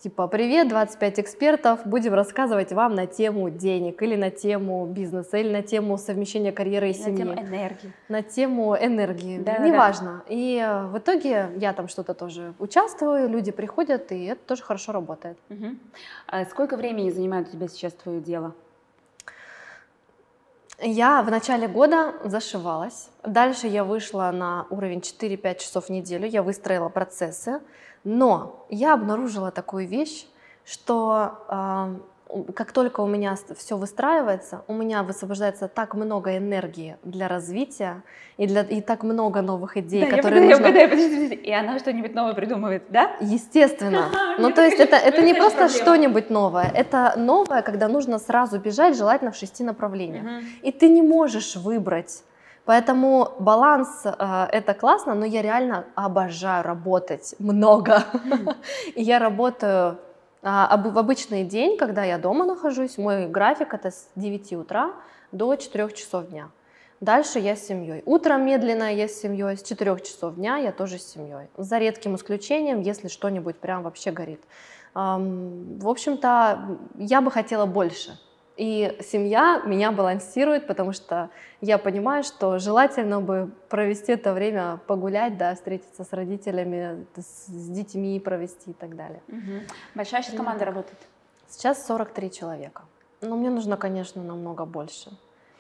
[0.03, 5.51] типа «Привет, 25 экспертов, будем рассказывать вам на тему денег или на тему бизнеса, или
[5.51, 7.25] на тему совмещения карьеры и семьи».
[7.25, 7.93] На тему энергии.
[8.09, 10.23] На тему энергии, Да, неважно.
[10.29, 14.93] И э, в итоге я там что-то тоже участвую, люди приходят, и это тоже хорошо
[14.93, 15.39] работает.
[15.51, 15.67] Угу.
[16.29, 18.55] А сколько времени занимает у тебя сейчас твое дело?
[20.79, 23.09] Я в начале года зашивалась.
[23.23, 26.27] Дальше я вышла на уровень 4-5 часов в неделю.
[26.29, 27.61] Я выстроила процессы.
[28.05, 30.27] Но я обнаружила такую вещь,
[30.65, 31.97] что э,
[32.55, 38.03] как только у меня все выстраивается, у меня высвобождается так много энергии для развития
[38.37, 40.69] и, для, и так много новых идей, да, которые я нужно...
[40.69, 41.35] угадаю, подожди, подожди.
[41.35, 43.17] И она что-нибудь новое придумывает, да?
[43.21, 44.11] Естественно.
[44.39, 48.97] Ну, то есть это, это не просто что-нибудь новое, это новое, когда нужно сразу бежать,
[48.97, 50.43] желательно в шести направлениях.
[50.63, 52.23] И ты не можешь выбрать.
[52.67, 58.03] Поэтому баланс э, это классно, но я реально обожаю работать много.
[58.97, 59.99] И я работаю
[60.49, 64.93] а, в обычный день, когда я дома нахожусь, мой график это с 9 утра
[65.33, 66.51] до 4 часов дня.
[67.01, 68.05] Дальше я с семьей.
[68.07, 71.49] Утром медленно я с семьей, с 4 часов дня я тоже с семьей.
[71.57, 74.41] За редким исключением, если что-нибудь прям вообще горит.
[74.95, 78.17] В общем-то, я бы хотела больше.
[78.57, 81.29] И семья меня балансирует, потому что
[81.61, 87.69] я понимаю, что желательно бы провести это время, погулять, да, встретиться с родителями, с, с
[87.69, 89.21] детьми провести и так далее.
[89.29, 89.67] Угу.
[89.95, 90.67] Большая сейчас команда да.
[90.67, 90.99] работает?
[91.49, 92.83] Сейчас 43 человека.
[93.21, 95.11] Но мне нужно, конечно, намного больше.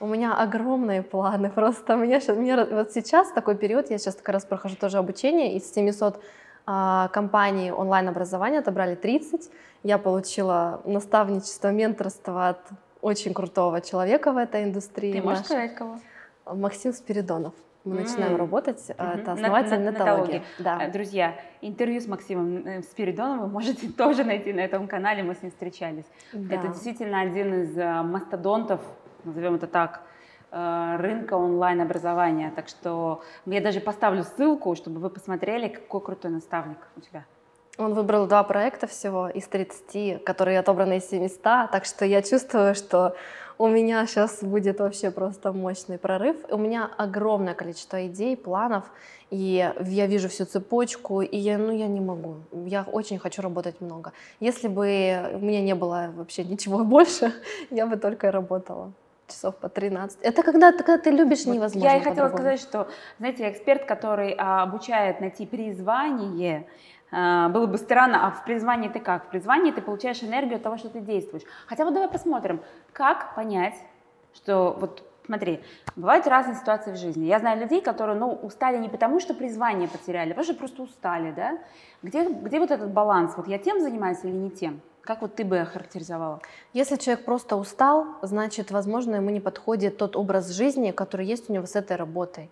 [0.00, 4.44] У меня огромные планы, просто мне, мне вот сейчас такой период, я сейчас как раз
[4.46, 6.18] прохожу тоже обучение, из 700
[6.66, 9.50] а, компаний онлайн-образования отобрали 30,
[9.82, 12.59] я получила наставничество, менторство от
[13.06, 15.12] очень крутого человека в этой индустрии.
[15.12, 16.00] Ты можешь сказать кого?
[16.44, 17.54] Максим Спиридонов.
[17.84, 18.02] Мы mm.
[18.02, 19.20] начинаем работать, mm-hmm.
[19.20, 20.42] это основатель на, нетологии.
[20.58, 20.82] Да.
[20.82, 25.34] Э, друзья, интервью с Максимом э, Спиридоновым вы можете тоже найти на этом канале, мы
[25.36, 26.04] с ним встречались.
[26.32, 26.56] Да.
[26.56, 28.80] Это действительно один из мастодонтов,
[29.22, 30.02] назовем это так,
[30.50, 32.52] рынка онлайн-образования.
[32.56, 37.24] Так что я даже поставлю ссылку, чтобы вы посмотрели, какой крутой наставник у тебя.
[37.78, 42.74] Он выбрал два проекта всего из 30, которые отобраны из 700, так что я чувствую,
[42.74, 43.14] что
[43.58, 46.36] у меня сейчас будет вообще просто мощный прорыв.
[46.50, 48.84] У меня огромное количество идей, планов,
[49.30, 52.36] и я вижу всю цепочку, и я, ну, я не могу.
[52.52, 54.12] Я очень хочу работать много.
[54.40, 57.32] Если бы у меня не было вообще ничего больше,
[57.70, 58.92] я бы только работала
[59.26, 60.18] часов по 13.
[60.22, 61.88] Это когда, когда ты любишь вот невозможно.
[61.88, 66.66] Я и хотела сказать, что, знаете, эксперт, который а, обучает найти призвание,
[67.10, 69.26] было бы странно, а в призвании ты как?
[69.26, 71.44] В призвании ты получаешь энергию от того, что ты действуешь.
[71.66, 72.60] Хотя вот давай посмотрим,
[72.92, 73.76] как понять,
[74.34, 75.60] что вот Смотри,
[75.96, 77.26] бывают разные ситуации в жизни.
[77.26, 80.82] Я знаю людей, которые ну, устали не потому, что призвание потеряли, а потому что просто
[80.82, 81.58] устали, да?
[82.02, 83.34] Где, где вот этот баланс?
[83.36, 84.80] Вот я тем занимаюсь или не тем?
[85.02, 86.40] Как вот ты бы охарактеризовала?
[86.72, 91.52] Если человек просто устал, значит, возможно, ему не подходит тот образ жизни, который есть у
[91.52, 92.48] него с этой работой.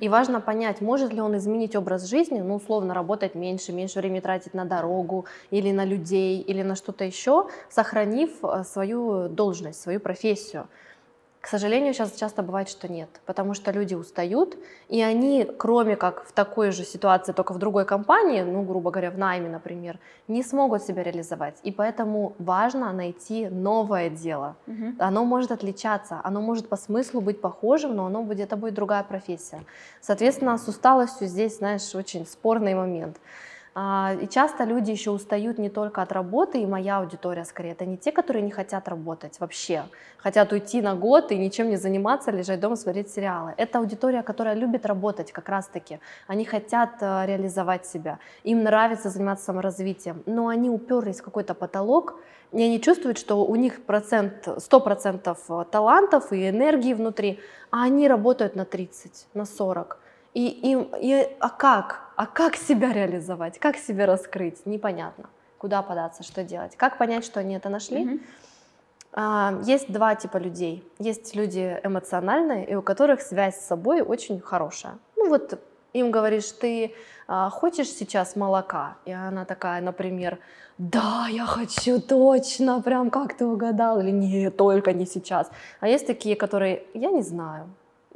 [0.00, 4.20] И важно понять, может ли он изменить образ жизни, ну, условно, работать меньше, меньше времени
[4.20, 10.00] тратить на дорогу или на людей, или на что-то еще, сохранив э, свою должность, свою
[10.00, 10.68] профессию.
[11.40, 14.58] К сожалению, сейчас часто бывает, что нет, потому что люди устают,
[14.90, 19.10] и они, кроме как в такой же ситуации, только в другой компании, ну, грубо говоря,
[19.10, 19.98] в найме, например,
[20.28, 21.56] не смогут себя реализовать.
[21.62, 24.56] И поэтому важно найти новое дело.
[24.66, 24.96] Угу.
[24.98, 29.02] Оно может отличаться, оно может по смыслу быть похожим, но оно будет, это будет другая
[29.02, 29.64] профессия.
[30.02, 33.16] Соответственно, с усталостью здесь, знаешь, очень спорный момент.
[33.82, 37.86] А, и часто люди еще устают не только от работы, и моя аудитория скорее, это
[37.86, 39.84] не те, которые не хотят работать вообще,
[40.18, 43.54] хотят уйти на год и ничем не заниматься, лежать дома, смотреть сериалы.
[43.56, 49.46] Это аудитория, которая любит работать как раз-таки, они хотят э, реализовать себя, им нравится заниматься
[49.46, 52.20] саморазвитием, но они уперлись в какой-то потолок,
[52.52, 57.40] и они чувствуют, что у них процент, 100% э, талантов и энергии внутри,
[57.70, 59.96] а они работают на 30, на 40.
[60.34, 62.09] И, и, и, а как?
[62.20, 63.58] А как себя реализовать?
[63.58, 64.66] Как себя раскрыть?
[64.66, 65.30] Непонятно.
[65.56, 66.76] Куда податься, что делать?
[66.76, 68.04] Как понять, что они это нашли?
[68.04, 68.20] Mm-hmm.
[69.14, 70.86] А, есть два типа людей.
[70.98, 74.98] Есть люди эмоциональные, и у которых связь с собой очень хорошая.
[75.16, 75.58] Ну вот
[75.94, 76.94] им говоришь, ты
[77.26, 78.98] а, хочешь сейчас молока?
[79.06, 80.38] И она такая, например,
[80.76, 85.50] да, я хочу точно, прям как ты угадал, или нет, только не сейчас.
[85.80, 87.70] А есть такие, которые, я не знаю,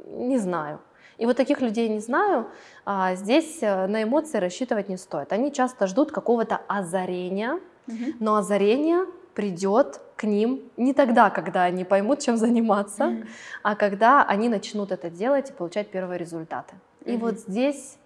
[0.05, 0.79] не знаю.
[1.17, 2.47] И вот таких людей не знаю,
[2.85, 5.31] а здесь э, на эмоции рассчитывать не стоит.
[5.31, 8.13] Они часто ждут какого-то озарения, угу.
[8.19, 13.27] но озарение придет к ним не тогда, когда они поймут, чем заниматься, mm
[13.63, 16.75] а когда они начнут это делать и получать первые результаты.
[17.05, 17.97] mm И вот здесь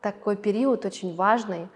[0.00, 1.68] такой период очень важный,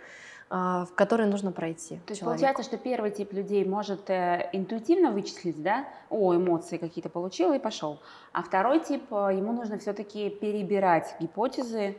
[0.51, 1.97] в который нужно пройти.
[2.07, 2.25] То есть человеку.
[2.25, 7.61] получается, что первый тип людей может э, интуитивно вычислить, да, о, эмоции какие-то получил и
[7.61, 8.01] пошел.
[8.33, 11.97] А второй тип, э, ему нужно все-таки перебирать гипотезы,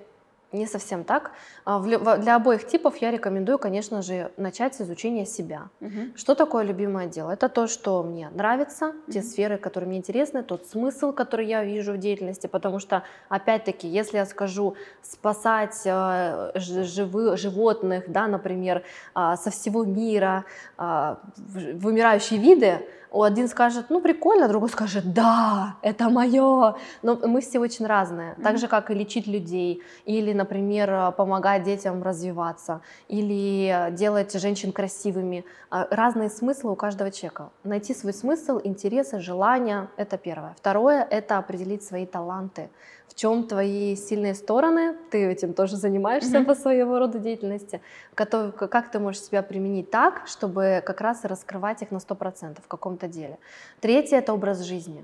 [0.52, 1.32] не совсем так.
[1.66, 5.70] А, для обоих типов я рекомендую, конечно же, начать с изучения себя.
[5.80, 6.16] Угу.
[6.16, 7.32] Что такое любимое дело?
[7.32, 9.12] Это то, что мне нравится, угу.
[9.12, 12.48] те сферы, которые мне интересны, тот смысл, который я вижу в деятельности.
[12.48, 18.84] Потому что, опять-таки, если я скажу спасать э, живы, животных, да, например,
[19.16, 20.46] э, со всего мира,
[20.78, 22.80] вымирающие виды,
[23.12, 26.76] один скажет, ну прикольно, другой скажет, да, это мое.
[27.02, 28.36] Но мы все очень разные.
[28.42, 35.44] Так же, как и лечить людей, или, например, помогать детям развиваться, или делать женщин красивыми.
[35.70, 37.50] А, разные смыслы у каждого человека.
[37.64, 40.54] Найти свой смысл, интересы, желания— это первое.
[40.58, 42.70] Второе— это определить свои таланты
[43.12, 46.46] в чем твои сильные стороны, ты этим тоже занимаешься mm-hmm.
[46.46, 47.82] по своего рода деятельности,
[48.16, 53.08] как, ты можешь себя применить так, чтобы как раз раскрывать их на 100% в каком-то
[53.08, 53.38] деле.
[53.82, 55.04] Третье— это образ жизни.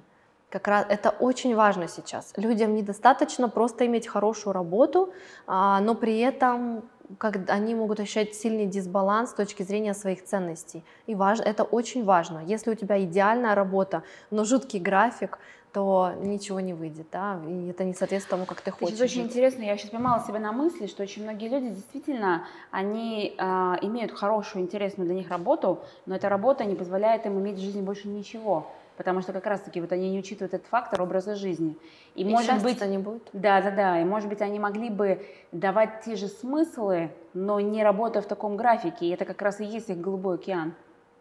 [0.50, 2.34] Как раз это очень важно сейчас.
[2.38, 5.12] Людям недостаточно просто иметь хорошую работу,
[5.46, 6.84] а, но при этом
[7.18, 10.84] как они могут ощущать сильный дисбаланс с точки зрения своих ценностей.
[11.08, 12.44] И важ, это очень важно.
[12.46, 15.40] Если у тебя идеальная работа, но жуткий график,
[15.78, 18.96] то ничего не выйдет, да, и это не соответствует тому, как ты хочешь.
[18.96, 23.36] Это очень интересно, я сейчас поймала себя на мысли, что очень многие люди действительно, они
[23.38, 23.44] э,
[23.84, 27.82] имеют хорошую, интересную для них работу, но эта работа не позволяет им иметь в жизни
[27.82, 28.66] больше ничего,
[28.98, 31.78] потому что как раз-таки вот они не учитывают этот фактор образа жизни.
[32.16, 33.30] И, и может быть, не будет.
[33.34, 37.84] Да, да, да, и может быть они могли бы давать те же смыслы, но не
[37.84, 40.74] работая в таком графике, и это как раз и есть их голубой океан.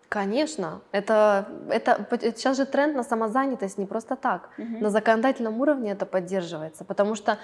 [0.08, 4.50] Конечно, это, это сейчас же тренд на самозанятость не просто так.
[4.56, 4.78] Угу.
[4.80, 7.38] На законодательном уровне это поддерживается, потому что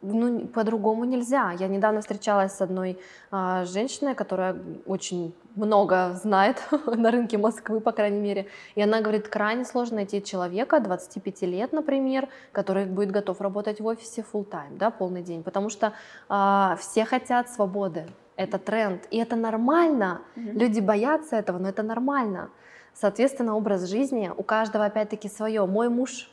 [0.00, 1.52] ну, по-другому нельзя.
[1.58, 2.98] Я недавно встречалась с одной
[3.30, 9.28] а, женщиной, которая очень много знает на рынке Москвы, по крайней мере, и она говорит,
[9.28, 14.78] крайне сложно найти человека 25 лет, например, который будет готов работать в офисе full time,
[14.78, 15.92] да, полный день, потому что
[16.28, 20.20] а, все хотят свободы, это тренд, и это нормально.
[20.36, 20.52] Mm-hmm.
[20.58, 22.50] Люди боятся этого, но это нормально.
[22.94, 25.66] Соответственно, образ жизни у каждого опять-таки свое.
[25.66, 26.30] Мой муж,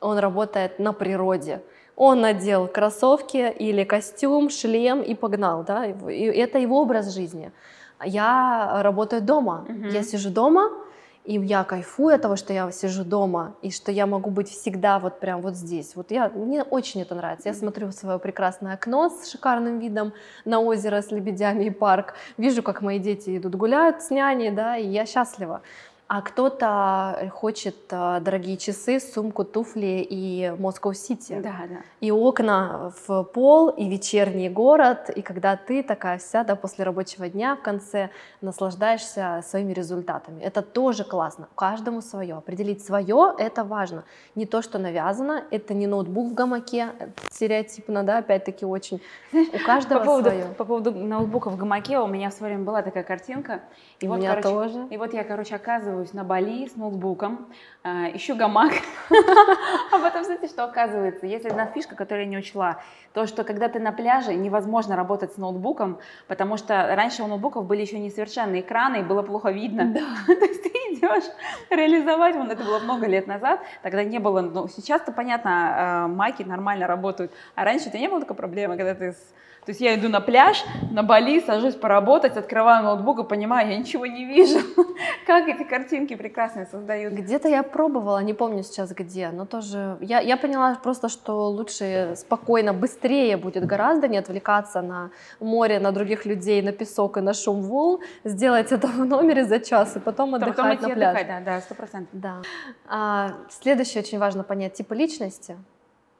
[0.00, 1.62] он работает на природе.
[1.96, 7.52] Он надел кроссовки или костюм, шлем и погнал, да, и это его образ жизни.
[8.04, 9.90] Я работаю дома, mm-hmm.
[9.90, 10.70] я сижу дома,
[11.24, 14.98] и я кайфую от того, что я сижу дома, и что я могу быть всегда
[14.98, 15.94] вот прям вот здесь.
[15.94, 17.48] Вот я, мне очень это нравится.
[17.48, 20.12] Я смотрю в свое прекрасное окно с шикарным видом
[20.44, 24.76] на озеро с лебедями и парк, вижу, как мои дети идут гуляют с няней, да,
[24.76, 25.62] и я счастлива
[26.14, 31.40] а кто-то хочет а, дорогие часы, сумку, туфли и Москва-Сити.
[31.42, 31.76] Да, да.
[32.02, 37.30] И окна в пол, и вечерний город, и когда ты такая вся, да, после рабочего
[37.30, 38.10] дня в конце
[38.42, 40.42] наслаждаешься своими результатами.
[40.42, 41.48] Это тоже классно.
[41.54, 42.34] Каждому свое.
[42.34, 44.04] Определить свое— это важно.
[44.34, 46.88] Не то, что навязано, это не ноутбук в гамаке,
[47.30, 49.00] стереотипно, да, опять-таки очень.
[49.32, 50.44] У каждого по поводу, свое.
[50.58, 53.62] По поводу ноутбука в гамаке у меня в свое время была такая картинка.
[54.00, 54.86] И у вот, меня короче, тоже.
[54.90, 57.46] И вот я, короче, оказываю оказываюсь на Бали с ноутбуком,
[57.84, 58.72] э, ищу гамак,
[59.92, 62.78] а потом, знаете, что оказывается, есть одна фишка, которую я не учла,
[63.12, 67.66] то, что когда ты на пляже, невозможно работать с ноутбуком, потому что раньше у ноутбуков
[67.66, 69.94] были еще несовершенные экраны, и было плохо видно.
[70.26, 71.30] То есть ты идешь
[71.70, 76.42] реализовать, вон это было много лет назад, тогда не было, ну, сейчас-то, понятно, э, маки
[76.42, 79.94] нормально работают, а раньше это не было такой проблемы, когда ты с то есть я
[79.94, 84.58] иду на пляж, на Бали, сажусь поработать, открываю ноутбук и понимаю, я ничего не вижу.
[85.26, 87.14] Как эти картинки прекрасные создают.
[87.14, 89.98] Где-то я пробовала, не помню сейчас где, но тоже...
[90.00, 95.92] Я, я поняла просто, что лучше спокойно, быстрее будет гораздо не отвлекаться на море, на
[95.92, 100.00] других людей, на песок и на шум волн, сделать это в номере за час и
[100.00, 101.18] потом отдыхать потом на пляже.
[101.18, 102.10] Отдыхать, да, да, сто процентов.
[102.12, 102.42] Да.
[102.88, 105.56] А, следующее очень важно понять типы личности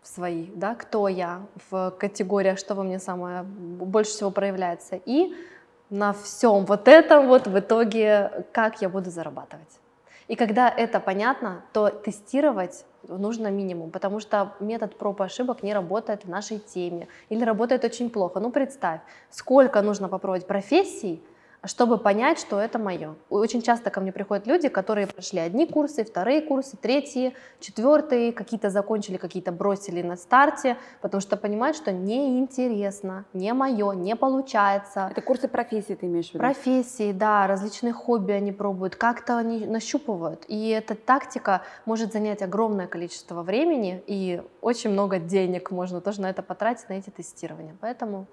[0.02, 5.34] свои, да, кто я в категориях, что во мне самое больше всего проявляется, и
[5.90, 9.78] на всем вот этом вот в итоге, как я буду зарабатывать.
[10.28, 15.74] И когда это понятно, то тестировать нужно минимум, потому что метод проб и ошибок не
[15.74, 18.40] работает в нашей теме или работает очень плохо.
[18.40, 21.22] Ну представь, сколько нужно попробовать профессий,
[21.64, 23.14] чтобы понять, что это мое.
[23.30, 28.70] Очень часто ко мне приходят люди, которые прошли одни курсы, вторые курсы, третьи, четвертые, какие-то
[28.70, 35.08] закончили, какие-то бросили на старте, потому что понимают, что неинтересно, не мое, не получается.
[35.10, 36.40] Это курсы профессии ты имеешь в виду?
[36.40, 40.44] Профессии, да, различные хобби они пробуют, как-то они нащупывают.
[40.48, 46.30] И эта тактика может занять огромное количество времени и очень много денег можно тоже на
[46.30, 47.76] это потратить, на эти тестирования.
[47.80, 48.26] Поэтому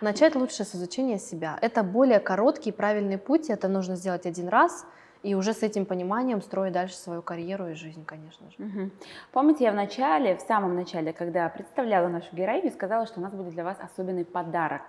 [0.00, 1.58] Начать лучше с изучения себя.
[1.62, 4.86] Это более короткий и правильный путь, это нужно сделать один раз,
[5.22, 8.56] и уже с этим пониманием строить дальше свою карьеру и жизнь, конечно же.
[8.64, 8.90] Угу.
[9.32, 13.32] Помните, я в начале, в самом начале, когда представляла нашу героиню, сказала, что у нас
[13.32, 14.82] будет для вас особенный подарок.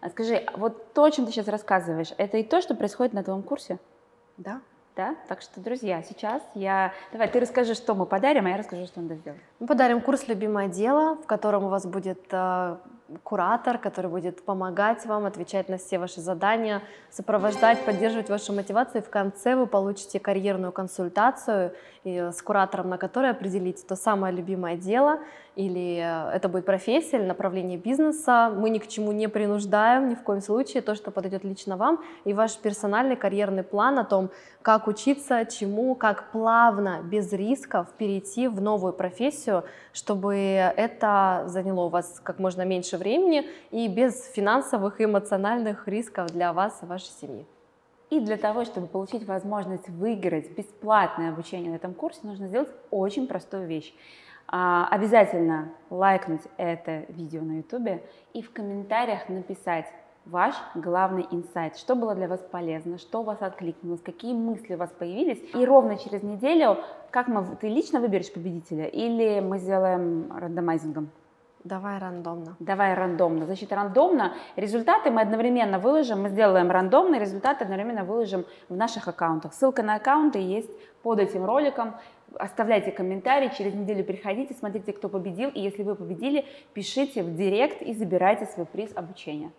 [0.00, 3.22] А скажи, вот то, о чем ты сейчас рассказываешь, это и то, что происходит на
[3.22, 3.78] твоем курсе?
[4.36, 4.60] Да.
[4.96, 5.16] Да?
[5.28, 6.92] Так что, друзья, сейчас я...
[7.10, 9.40] Давай, ты расскажи, что мы подарим, а я расскажу, что надо сделать.
[9.58, 12.76] Мы подарим курс «Любимое дело», в котором у вас будет э,
[13.22, 19.02] куратор, который будет помогать вам, отвечать на все ваши задания, сопровождать, поддерживать вашу мотивацию.
[19.02, 21.74] И в конце вы получите карьерную консультацию
[22.04, 25.18] и с куратором, на которой определите то самое любимое дело,
[25.56, 28.52] или э, это будет профессия или направление бизнеса.
[28.54, 32.02] Мы ни к чему не принуждаем, ни в коем случае, то, что подойдет лично вам,
[32.24, 34.30] и ваш персональный карьерный план о том,
[34.62, 41.88] как учиться, чему, как плавно, без рисков перейти в новую профессию, чтобы это заняло у
[41.88, 47.10] вас как можно меньше времени и без финансовых и эмоциональных рисков для вас и вашей
[47.20, 47.46] семьи.
[48.10, 53.26] И для того, чтобы получить возможность выиграть бесплатное обучение на этом курсе, нужно сделать очень
[53.26, 53.92] простую вещь.
[54.56, 58.00] А, обязательно лайкнуть это видео на YouTube
[58.34, 59.86] и в комментариях написать
[60.26, 64.78] ваш главный инсайт, что было для вас полезно, что у вас откликнулось, какие мысли у
[64.78, 65.42] вас появились.
[65.54, 66.78] И ровно через неделю,
[67.10, 71.10] как мы, ты лично выберешь победителя или мы сделаем рандомайзингом?
[71.64, 72.56] Давай рандомно.
[72.60, 73.46] Давай рандомно.
[73.46, 79.52] Значит, рандомно результаты мы одновременно выложим, мы сделаем рандомные результаты одновременно выложим в наших аккаунтах.
[79.54, 80.70] Ссылка на аккаунты есть
[81.02, 81.94] под этим роликом.
[82.38, 85.50] Оставляйте комментарии, через неделю приходите, смотрите, кто победил.
[85.50, 89.50] И если вы победили, пишите в директ и забирайте свой приз обучения.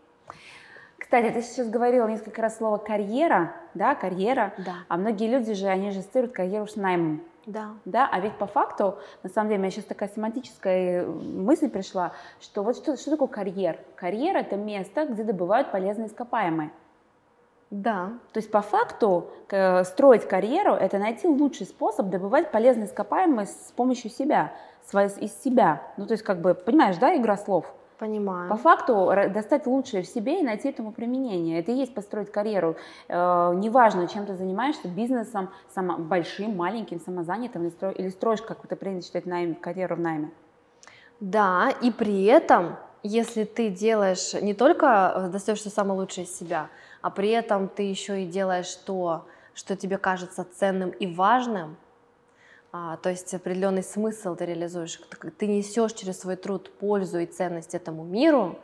[0.97, 4.53] Кстати, ты сейчас говорила несколько раз слово карьера, да, карьера.
[4.57, 4.73] Да.
[4.87, 7.21] А многие люди же, они же ассоциируют карьеру с наймом.
[7.45, 7.75] Да.
[7.85, 11.69] Да, а ведь по факту, на самом деле, у меня сейчас такая семантическая э, мысль
[11.69, 13.77] пришла, что вот что, что такое карьер?
[13.95, 16.71] Карьера– это место, где добывают полезные ископаемые.
[17.71, 18.13] Да.
[18.31, 19.29] То есть по факту
[19.83, 24.53] строить карьеру– это найти лучший способ добывать полезные ископаемые с помощью себя,
[24.93, 25.81] из себя.
[25.97, 27.73] Ну то есть как бы, понимаешь, да, игра слов?
[27.97, 28.49] Понимаю.
[28.49, 31.59] По факту достать лучшее в себе и найти этому применение.
[31.59, 32.75] Это и есть построить карьеру.
[33.07, 38.65] Э, неважно, чем ты занимаешься, бизнесом, само, большим, маленьким, самозанятым, или, стро, или строишь, как
[38.65, 40.29] это принято считать, найм, карьеру в найме.
[41.21, 46.37] Да, и при этом, если ты делаешь не только э, достаешь все самое лучшее из
[46.37, 46.67] себя,
[47.05, 51.77] а при этом ты еще и делаешь то, что тебе кажется ценным и важным,
[52.71, 54.99] а, то есть определенный смысл ты реализуешь,
[55.37, 58.57] ты несешь через свой труд пользу и ценность этому миру,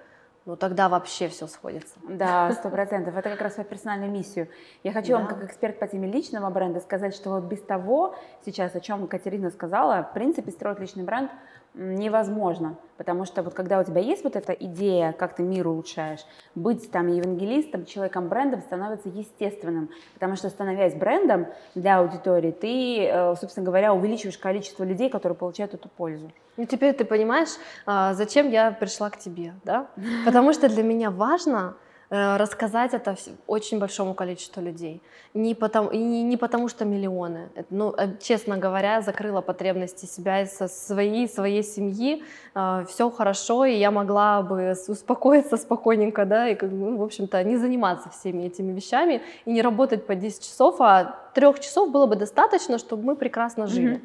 [0.47, 1.93] ну тогда вообще все сходится.
[2.09, 3.15] Да, сто процентов.
[3.15, 4.47] Это как раз свою персональную миссию.
[4.81, 5.19] Я хочу да.
[5.19, 9.05] вам, как эксперт по теме личного бренда, сказать, что вот без того, сейчас, о чем
[9.05, 11.29] Катерина сказала, в принципе, строить личный бренд
[11.73, 16.19] невозможно, потому что вот когда у тебя есть вот эта идея, как ты мир улучшаешь,
[16.53, 23.35] быть там евангелистом, человеком брендом становится естественным, потому что становясь брендом для аудитории, ты, э,
[23.35, 26.31] собственно говоря, увеличиваешь количество людей, которые получают эту пользу.
[26.57, 27.49] Ну теперь ты понимаешь,
[27.85, 29.87] а, зачем я пришла к тебе, да?
[30.25, 31.75] Потому что для меня важно
[32.11, 33.15] рассказать это
[33.47, 35.01] очень большому количеству людей.
[35.33, 37.49] Не потому, не, не потому что миллионы.
[37.69, 42.21] Ну, э, честно говоря, закрыла потребности себя и со своей, своей семьи.
[42.53, 47.55] Э, Все хорошо, и я могла бы успокоиться спокойненько, да, и, ну, в общем-то, не
[47.55, 52.17] заниматься всеми этими вещами и не работать по 10 часов, а трех часов было бы
[52.17, 54.01] достаточно, чтобы мы прекрасно жили.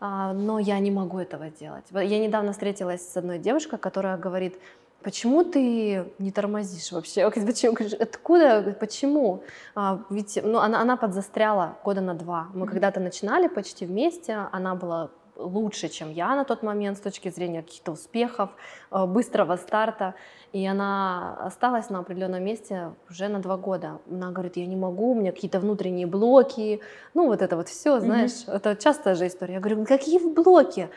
[0.00, 0.32] Mm-hmm.
[0.34, 1.84] Но я не могу этого делать.
[1.90, 4.54] Я недавно встретилась с одной девушкой, которая говорит,
[5.02, 7.30] Почему ты не тормозишь вообще?
[7.46, 7.76] Почему?
[8.00, 8.76] Откуда?
[8.80, 9.42] Почему?
[9.74, 12.48] А, ведь ну, она, она подзастряла года на два.
[12.52, 12.68] Мы mm-hmm.
[12.68, 17.62] когда-то начинали почти вместе, она была лучше, чем я на тот момент с точки зрения
[17.62, 18.50] каких-то успехов,
[18.90, 20.14] а, быстрого старта.
[20.52, 24.00] И она осталась на определенном месте уже на два года.
[24.10, 26.80] Она говорит, я не могу, у меня какие-то внутренние блоки.
[27.14, 28.52] Ну, вот это вот все, знаешь, mm-hmm.
[28.56, 29.54] это частая же история.
[29.54, 30.88] Я говорю, какие блоки?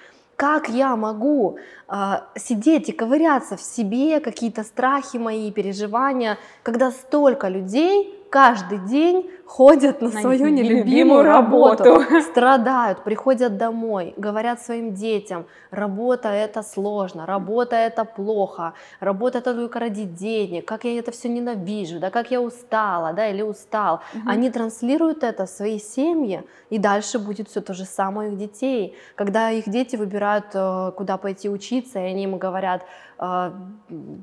[0.42, 7.48] Как я могу э, сидеть и ковыряться в себе, какие-то страхи мои, переживания, когда столько
[7.48, 14.94] людей каждый день ходят на, на свою нелюбимую работу, работу, страдают, приходят домой, говорят своим
[14.94, 21.12] детям, работа это сложно, работа это плохо, работа это только ради денег, как я это
[21.12, 23.96] все ненавижу, да, как я устала, да, или устал.
[24.14, 24.30] Угу.
[24.30, 28.40] Они транслируют это в свои семьи, и дальше будет все то же самое у их
[28.40, 28.96] детей.
[29.16, 32.86] Когда их дети выбирают, э, куда пойти учиться, и они им говорят,
[33.20, 33.52] «Э,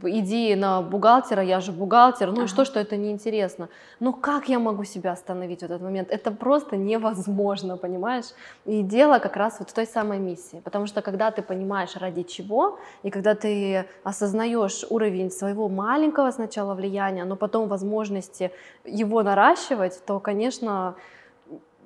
[0.02, 2.44] иди на бухгалтера, я же бухгалтер, ну ага.
[2.44, 3.68] и что, что это неинтересно.
[4.00, 6.10] Ну как я могу себя остановить в этот момент.
[6.10, 8.26] Это просто невозможно, понимаешь?
[8.66, 10.60] И дело как раз вот в той самой миссии.
[10.64, 16.74] Потому что когда ты понимаешь, ради чего, и когда ты осознаешь уровень своего маленького сначала
[16.74, 18.50] влияния, но потом возможности
[18.84, 20.94] его наращивать, то, конечно,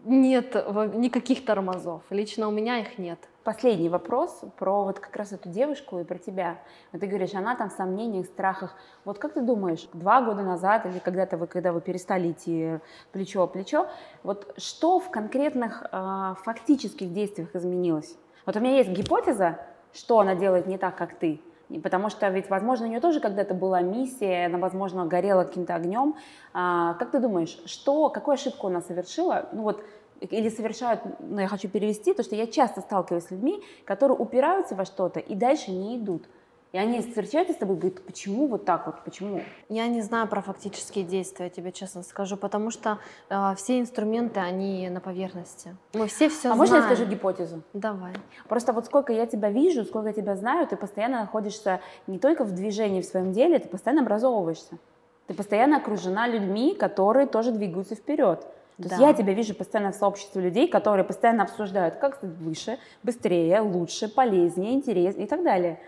[0.05, 0.55] нет
[0.95, 2.03] никаких тормозов.
[2.11, 3.19] Лично у меня их нет.
[3.45, 6.59] Последний вопрос про вот как раз эту девушку и про тебя.
[6.93, 8.77] Вот ты говоришь, она там в сомнениях, страхах.
[9.05, 12.79] Вот как ты думаешь, два года назад или когда-то вы, когда вы перестали идти
[13.11, 13.89] плечо о плечо,
[14.23, 18.17] вот что в конкретных э, фактических действиях изменилось?
[18.47, 19.59] Вот у меня есть гипотеза,
[19.93, 21.41] что она делает не так, как ты.
[21.83, 26.15] Потому что ведь, возможно, у нее тоже когда-то была миссия, она, возможно, горела каким-то огнем.
[26.53, 29.49] А, как ты думаешь, что, какую ошибку она совершила?
[29.53, 29.83] Ну вот
[30.31, 34.75] или совершают, ну я хочу перевести, то что я часто сталкиваюсь с людьми, которые упираются
[34.75, 36.29] во что-то и дальше не идут.
[36.73, 39.43] И они встречаются с тобой и говорят, почему вот так вот, почему?
[39.69, 42.99] Я не знаю про фактические действия, я тебе честно скажу, потому что
[43.29, 45.77] э, все инструменты, они на поверхности.
[45.93, 46.59] Мы все все а знаем.
[46.59, 47.63] можно я скажу гипотезу?
[47.75, 48.15] Давай.
[48.49, 52.45] Просто вот сколько я тебя вижу, сколько я тебя знаю, ты постоянно находишься не только
[52.45, 54.79] в движении в своем деле, ты постоянно образовываешься.
[55.27, 58.47] Ты постоянно окружена людьми, которые тоже двигаются вперед.
[58.83, 58.97] То да.
[58.97, 63.61] есть я тебя вижу постоянно в сообществе людей, которые постоянно обсуждают, как стать выше, быстрее,
[63.61, 65.81] лучше, полезнее, интереснее и так далее.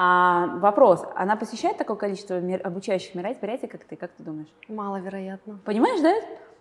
[0.00, 4.48] А вопрос, она посещает такое количество мер, обучающих мероприятий, как ты, как ты думаешь?
[4.68, 5.58] Маловероятно.
[5.64, 6.14] Понимаешь, да?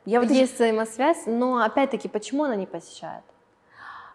[0.06, 0.56] Я вот Есть еще...
[0.56, 3.24] взаимосвязь, но опять-таки, почему она не посещает?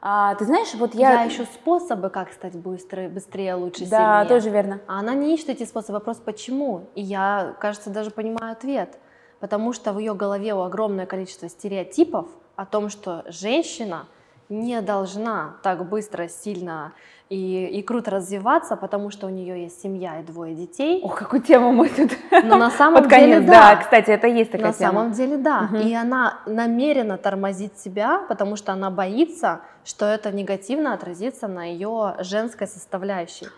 [0.01, 1.23] А, ты знаешь, вот я...
[1.23, 4.25] Я ищу способы, как стать быстрее, быстрее лучше, да, сильнее.
[4.25, 4.81] Да, тоже верно.
[4.89, 6.87] А она не ищет эти способы, вопрос почему.
[6.97, 8.99] И я, кажется, даже понимаю ответ
[9.43, 14.07] потому что в ее голове огромное количество стереотипов о том, что женщина
[14.49, 16.93] не должна так быстро, сильно
[17.29, 21.01] и, и круто развиваться, потому что у нее есть семья и двое детей.
[21.03, 22.13] Ох, какую тему мы тут.
[22.45, 23.75] Но на самом деле да.
[23.75, 23.77] да.
[23.79, 24.93] Кстати, это есть такая на тема.
[24.93, 25.69] На самом деле да.
[25.73, 25.77] Угу.
[25.79, 32.15] И она намеренно тормозит себя, потому что она боится, что это негативно отразится на ее
[32.21, 33.49] женской составляющей.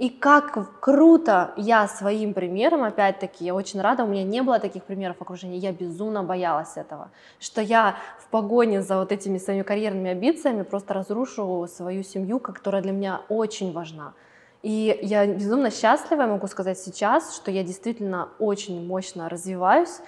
[0.00, 4.84] И как круто я своим примером, опять-таки, я очень рада, у меня не было таких
[4.84, 9.62] примеров в окружении, я безумно боялась этого, что я в погоне за вот этими своими
[9.62, 14.14] карьерными амбициями просто разрушу свою семью, которая для меня очень важна.
[14.62, 20.00] И я безумно счастлива, могу сказать сейчас, что я действительно очень мощно развиваюсь,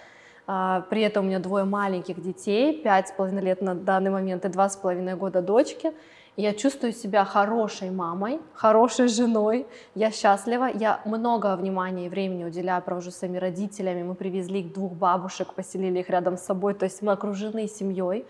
[0.46, 4.46] а, при этом у меня двое маленьких детей, пять с половиной лет на данный момент
[4.46, 5.92] и два с половиной года дочки.
[6.36, 12.82] Я чувствую себя хорошей мамой, хорошей женой, я счастлива, я много внимания и времени уделяю,
[12.82, 17.02] провожу своими родителями, мы привезли их двух бабушек, поселили их рядом с собой, то есть
[17.02, 18.24] мы окружены семьей,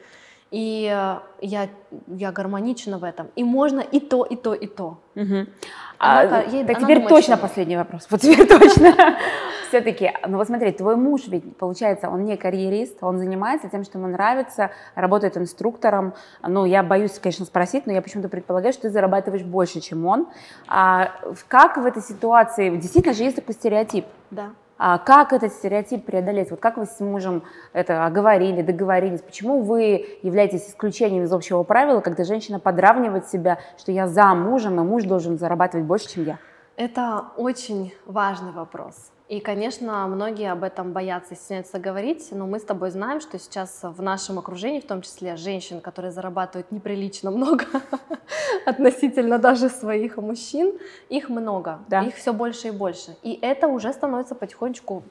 [0.51, 1.69] и э, я,
[2.09, 3.29] я гармонична в этом.
[3.37, 4.99] И можно и то, и то, и то.
[5.15, 5.47] Угу.
[5.99, 7.43] Она, а, ей, так теперь думает, точно что...
[7.47, 8.07] последний вопрос.
[8.11, 8.95] Вот теперь точно.
[9.73, 13.97] Все-таки, ну вот смотри, твой муж ведь, получается, он не карьерист, он занимается тем, что
[13.97, 16.13] ему нравится, работает инструктором.
[16.47, 20.29] Ну, я боюсь, конечно, спросить, но я почему-то предполагаю, что ты зарабатываешь больше, чем он.
[20.69, 21.13] А
[21.49, 24.05] как в этой ситуации, действительно же есть такой стереотип?
[24.31, 24.51] Да.
[24.77, 26.51] А как этот стереотип преодолеть?
[26.51, 27.43] Вот как вы с мужем
[27.73, 29.23] это оговорили, договорились?
[29.23, 34.79] Почему вы являетесь исключением из общего правила, когда женщина подравнивает себя, что я за мужем,
[34.79, 36.39] и муж должен зарабатывать больше, чем я?
[36.77, 39.12] Это очень важный вопрос.
[39.33, 43.39] И, конечно, многие об этом боятся и стесняются говорить, но мы с тобой знаем, что
[43.39, 47.65] сейчас в нашем окружении, в том числе женщин, которые зарабатывают неприлично много
[48.67, 50.75] относительно даже своих мужчин,
[51.09, 52.03] их много, да.
[52.03, 53.17] их все больше и больше.
[53.23, 55.03] И это уже становится потихонечку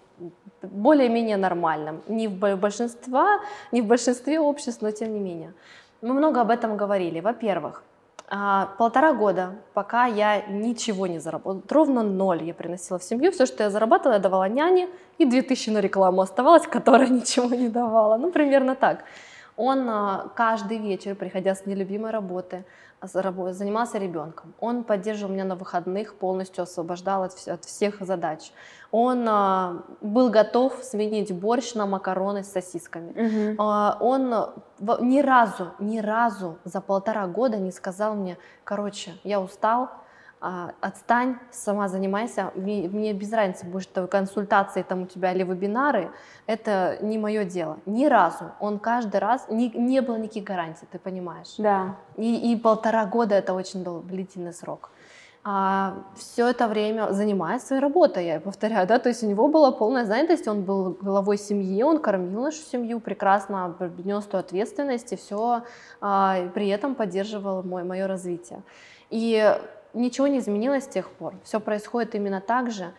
[0.62, 2.04] более-менее нормальным.
[2.08, 3.40] Не в, большинстве,
[3.72, 5.56] не в большинстве обществ, но тем не менее.
[6.04, 7.22] Мы много об этом говорили.
[7.22, 7.84] Во-первых,
[8.34, 13.46] а, полтора года, пока я ничего не заработала, ровно ноль я приносила в семью, все,
[13.46, 18.16] что я зарабатывала, я давала няне, и 2000 на рекламу оставалось, которая ничего не давала,
[18.16, 19.04] ну, примерно так.
[19.58, 22.64] Он а, каждый вечер, приходя с нелюбимой работы,
[23.02, 24.54] занимался ребенком.
[24.60, 28.52] Он поддерживал меня на выходных, полностью освобождал от, от всех задач.
[28.92, 33.12] Он а, был готов сменить борщ на макароны с сосисками.
[33.12, 33.56] Угу.
[33.62, 34.34] А, он
[34.80, 39.90] в, ни разу, ни разу за полтора года не сказал мне, короче, я устал,
[40.42, 46.10] отстань, сама занимайся, мне, мне без разницы, будешь это консультации там у тебя или вебинары,
[46.48, 47.78] это не мое дело.
[47.86, 48.52] Ни разу.
[48.60, 51.54] Он каждый раз, не, не было никаких гарантий, ты понимаешь?
[51.60, 51.96] Да.
[52.18, 54.90] И, и полтора года это очень длительный срок.
[55.44, 59.72] А, все это время занимается своей работой, я повторяю, да, то есть у него была
[59.72, 65.16] полная занятость, он был главой семьи, он кормил нашу семью прекрасно, нес ту ответственность и
[65.16, 65.64] все,
[66.00, 68.62] а, при этом поддерживал мой, мое развитие.
[69.10, 69.58] И
[69.94, 71.36] ничего не изменилось с тех пор.
[71.44, 72.94] Все происходит именно так же.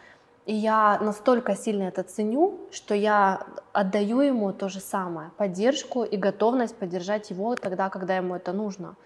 [0.45, 6.16] И я настолько сильно это ценю, что я отдаю ему то же самое, поддержку и
[6.16, 8.97] готовность поддержать его тогда, когда ему это нужно.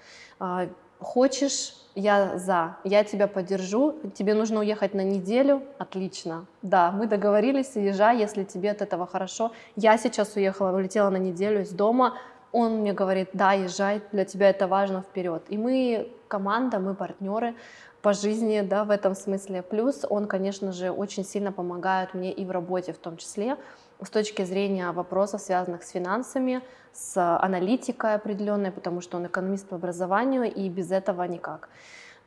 [0.41, 0.66] А,
[0.99, 6.47] хочешь, я за, я тебя поддержу, тебе нужно уехать на неделю, отлично.
[6.62, 9.53] Да, мы договорились, езжай, если тебе от этого хорошо.
[9.76, 12.14] Я сейчас уехала, улетела на неделю из дома,
[12.53, 15.43] он мне говорит, да, езжай, для тебя это важно, вперед.
[15.49, 17.55] И мы команда, мы партнеры,
[18.03, 19.63] по жизни, да, в этом смысле.
[19.63, 23.57] Плюс он, конечно же, очень сильно помогает мне и в работе в том числе,
[24.01, 26.61] с точки зрения вопросов, связанных с финансами,
[26.93, 31.69] с аналитикой определенной, потому что он экономист по образованию, и без этого никак.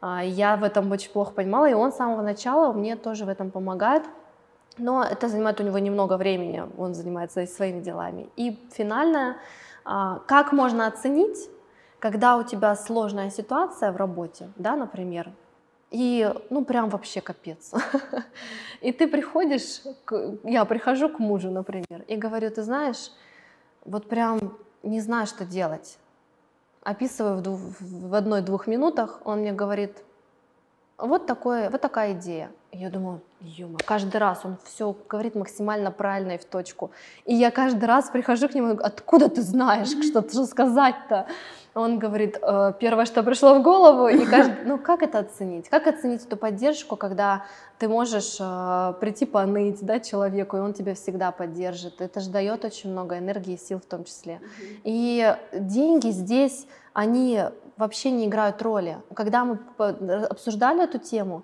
[0.01, 3.29] А, я в этом очень плохо понимала, и он с самого начала мне тоже в
[3.29, 4.03] этом помогает,
[4.77, 8.29] но это занимает у него немного времени, он занимается своими делами.
[8.35, 9.37] И финальное,
[9.85, 11.49] а, как можно оценить,
[11.99, 15.31] когда у тебя сложная ситуация в работе, да, например,
[15.91, 17.73] и, ну, прям вообще капец.
[18.81, 19.81] И ты приходишь,
[20.43, 23.11] я прихожу к мужу, например, и говорю, ты знаешь,
[23.85, 25.97] вот прям не знаю, что делать.
[26.83, 29.97] Описываю в, в одной-двух минутах, он мне говорит,
[31.01, 32.51] вот, такое, вот такая идея.
[32.71, 36.91] Я думаю, ё каждый раз он все говорит максимально правильно и в точку.
[37.25, 41.25] И я каждый раз прихожу к нему и говорю, откуда ты знаешь, что, что сказать-то?
[41.73, 45.69] Он говорит, э, первое, что пришло в голову, и каждый, ну как это оценить?
[45.69, 47.45] Как оценить эту поддержку, когда
[47.77, 52.01] ты можешь э, прийти поныть да, человеку, и он тебя всегда поддержит?
[52.01, 54.41] Это же дает очень много энергии и сил в том числе.
[54.83, 57.41] И деньги здесь, они
[57.79, 58.97] вообще не играют роли.
[59.15, 59.57] Когда мы
[60.29, 61.43] обсуждали эту тему,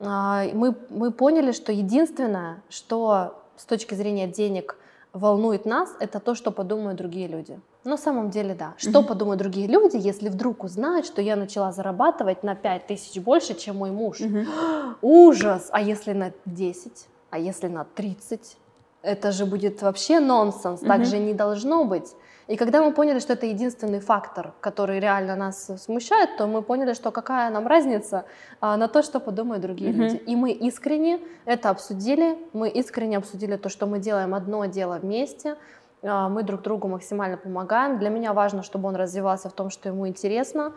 [0.00, 4.76] а, мы, мы поняли, что единственное, что с точки зрения денег
[5.12, 7.58] волнует нас, это то, что подумают другие люди.
[7.84, 8.74] На самом деле, да.
[8.76, 13.54] Что подумают другие люди, если вдруг узнают, что я начала зарабатывать на 5 тысяч больше,
[13.54, 14.18] чем мой муж?
[15.02, 15.68] Ужас!
[15.70, 17.06] А если на 10?
[17.30, 18.56] А если на 30?
[19.02, 20.80] Это же будет вообще нонсенс.
[20.80, 22.12] Так же не должно быть.
[22.48, 26.94] И когда мы поняли, что это единственный фактор, который реально нас смущает, то мы поняли,
[26.94, 28.24] что какая нам разница
[28.60, 29.94] а, на то, что подумают другие mm-hmm.
[29.94, 30.16] люди.
[30.16, 35.56] И мы искренне это обсудили, мы искренне обсудили то, что мы делаем одно дело вместе,
[36.02, 37.98] а, мы друг другу максимально помогаем.
[37.98, 40.72] Для меня важно, чтобы он развивался в том, что ему интересно,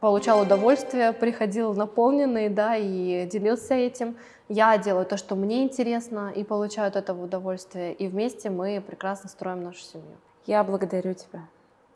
[0.00, 4.16] получал удовольствие, приходил наполненный, да, и делился этим.
[4.50, 7.94] Я делаю то, что мне интересно, и получаю от этого удовольствие.
[7.94, 10.16] И вместе мы прекрасно строим нашу семью.
[10.48, 11.40] Я благодарю тебя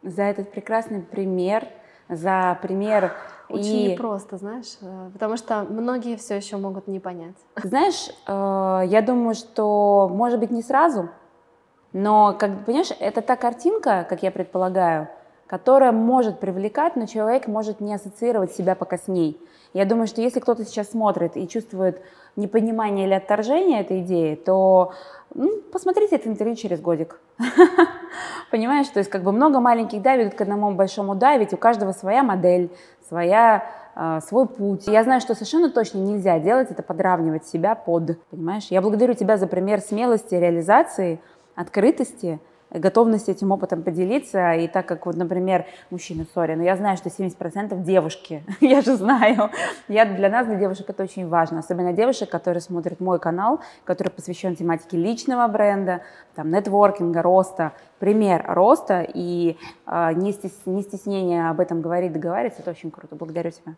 [0.03, 1.67] за этот прекрасный пример,
[2.11, 3.15] за пример
[3.49, 3.91] очень и...
[3.93, 7.37] непросто, знаешь, э, потому что многие все еще могут не понять.
[7.57, 11.09] Знаешь, э, я думаю, что, может быть, не сразу,
[11.95, 15.09] но, как понимаешь, это та картинка, как я предполагаю,
[15.53, 19.39] которая может привлекать, но человек может не ассоциировать себя пока с ней.
[19.75, 22.01] Я думаю, что если кто-то сейчас смотрит и чувствует
[22.37, 24.95] непонимание или отторжение этой идеи, то
[25.35, 27.21] ну, посмотрите это интервью через годик.
[28.51, 31.59] Понимаешь, то есть как бы много маленьких да ведут к одному большому да, ведь у
[31.59, 32.71] каждого своя модель,
[33.07, 34.87] своя э, свой путь.
[34.87, 38.69] Я знаю, что совершенно точно нельзя делать это, подравнивать себя под, понимаешь?
[38.71, 41.21] Я благодарю тебя за пример смелости, реализации,
[41.57, 42.41] открытости,
[42.73, 44.53] готовность этим опытом поделиться.
[44.55, 48.97] И так как, вот, например, мужчина, сори, но я знаю, что 70% девушки, я же
[48.97, 49.51] знаю.
[49.89, 51.61] Я, для нас, для девушек это очень важно.
[51.61, 56.03] Особенно девушек, которые смотрят мой канал, который посвящен тематике личного бренда,
[56.35, 57.73] там, нетворкинга, роста.
[57.99, 59.57] Пример роста и
[59.87, 63.15] э, не, стес, не стеснение об этом говорить, договариваться, это очень круто.
[63.15, 63.75] Благодарю тебя.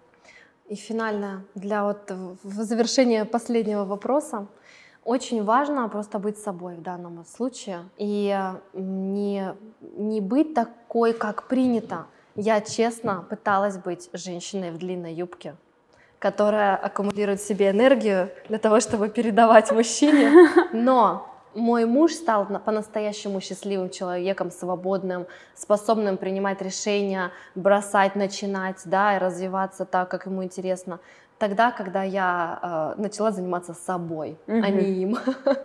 [0.68, 2.10] И финально, для вот
[2.42, 4.46] завершения последнего вопроса,
[5.04, 8.36] очень важно просто быть собой в данном случае и
[8.72, 9.54] не,
[9.96, 12.06] не быть такой, как принято.
[12.34, 15.56] Я честно пыталась быть женщиной в длинной юбке,
[16.18, 20.48] которая аккумулирует в себе энергию для того, чтобы передавать мужчине.
[20.72, 29.18] Но мой муж стал по-настоящему счастливым человеком, свободным, способным принимать решения, бросать, начинать, да, и
[29.20, 30.98] развиваться так, как ему интересно
[31.38, 34.60] тогда, когда я э, начала заниматься собой, mm-hmm.
[34.62, 35.18] а не им.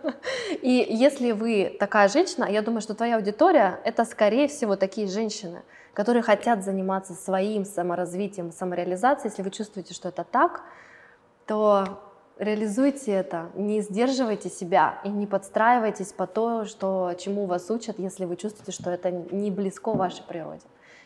[0.62, 5.62] И если вы такая женщина, я думаю, что твоя аудитория это скорее всего такие женщины,
[5.94, 9.30] которые хотят заниматься своим саморазвитием, самореализацией.
[9.30, 10.62] Если вы чувствуете, что это так,
[11.46, 12.00] то
[12.38, 18.24] реализуйте это, не сдерживайте себя и не подстраивайтесь по то, что, чему вас учат, если
[18.24, 20.62] вы чувствуете, что это не близко вашей природе.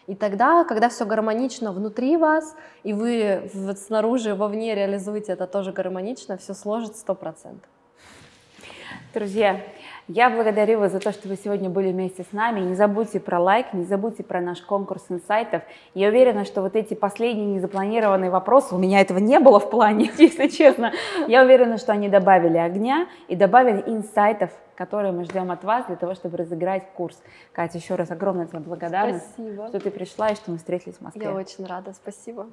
[0.06, 5.72] И тогда, когда все гармонично внутри вас, и вы вот снаружи, вовне реализуете это тоже
[5.72, 7.68] гармонично, все сложится сто процентов.
[9.14, 9.60] Друзья,
[10.06, 12.60] Я благодарю вас за то, что вы сегодня были вместе с нами.
[12.60, 15.62] Не забудьте про лайк, не забудьте про наш конкурс инсайтов.
[15.94, 20.10] Я уверена, что вот эти последние незапланированные вопросы, у меня этого не было в плане,
[20.18, 20.92] если честно,
[21.26, 25.96] я уверена, что они добавили огня и добавили инсайтов, которые мы ждем от вас для
[25.96, 27.22] того, чтобы разыграть курс.
[27.52, 29.68] Катя, еще раз огромная тебе благодарность, Спасибо.
[29.68, 31.24] что ты пришла и что мы встретились в Москве.
[31.24, 32.46] Я очень рада, спасибо.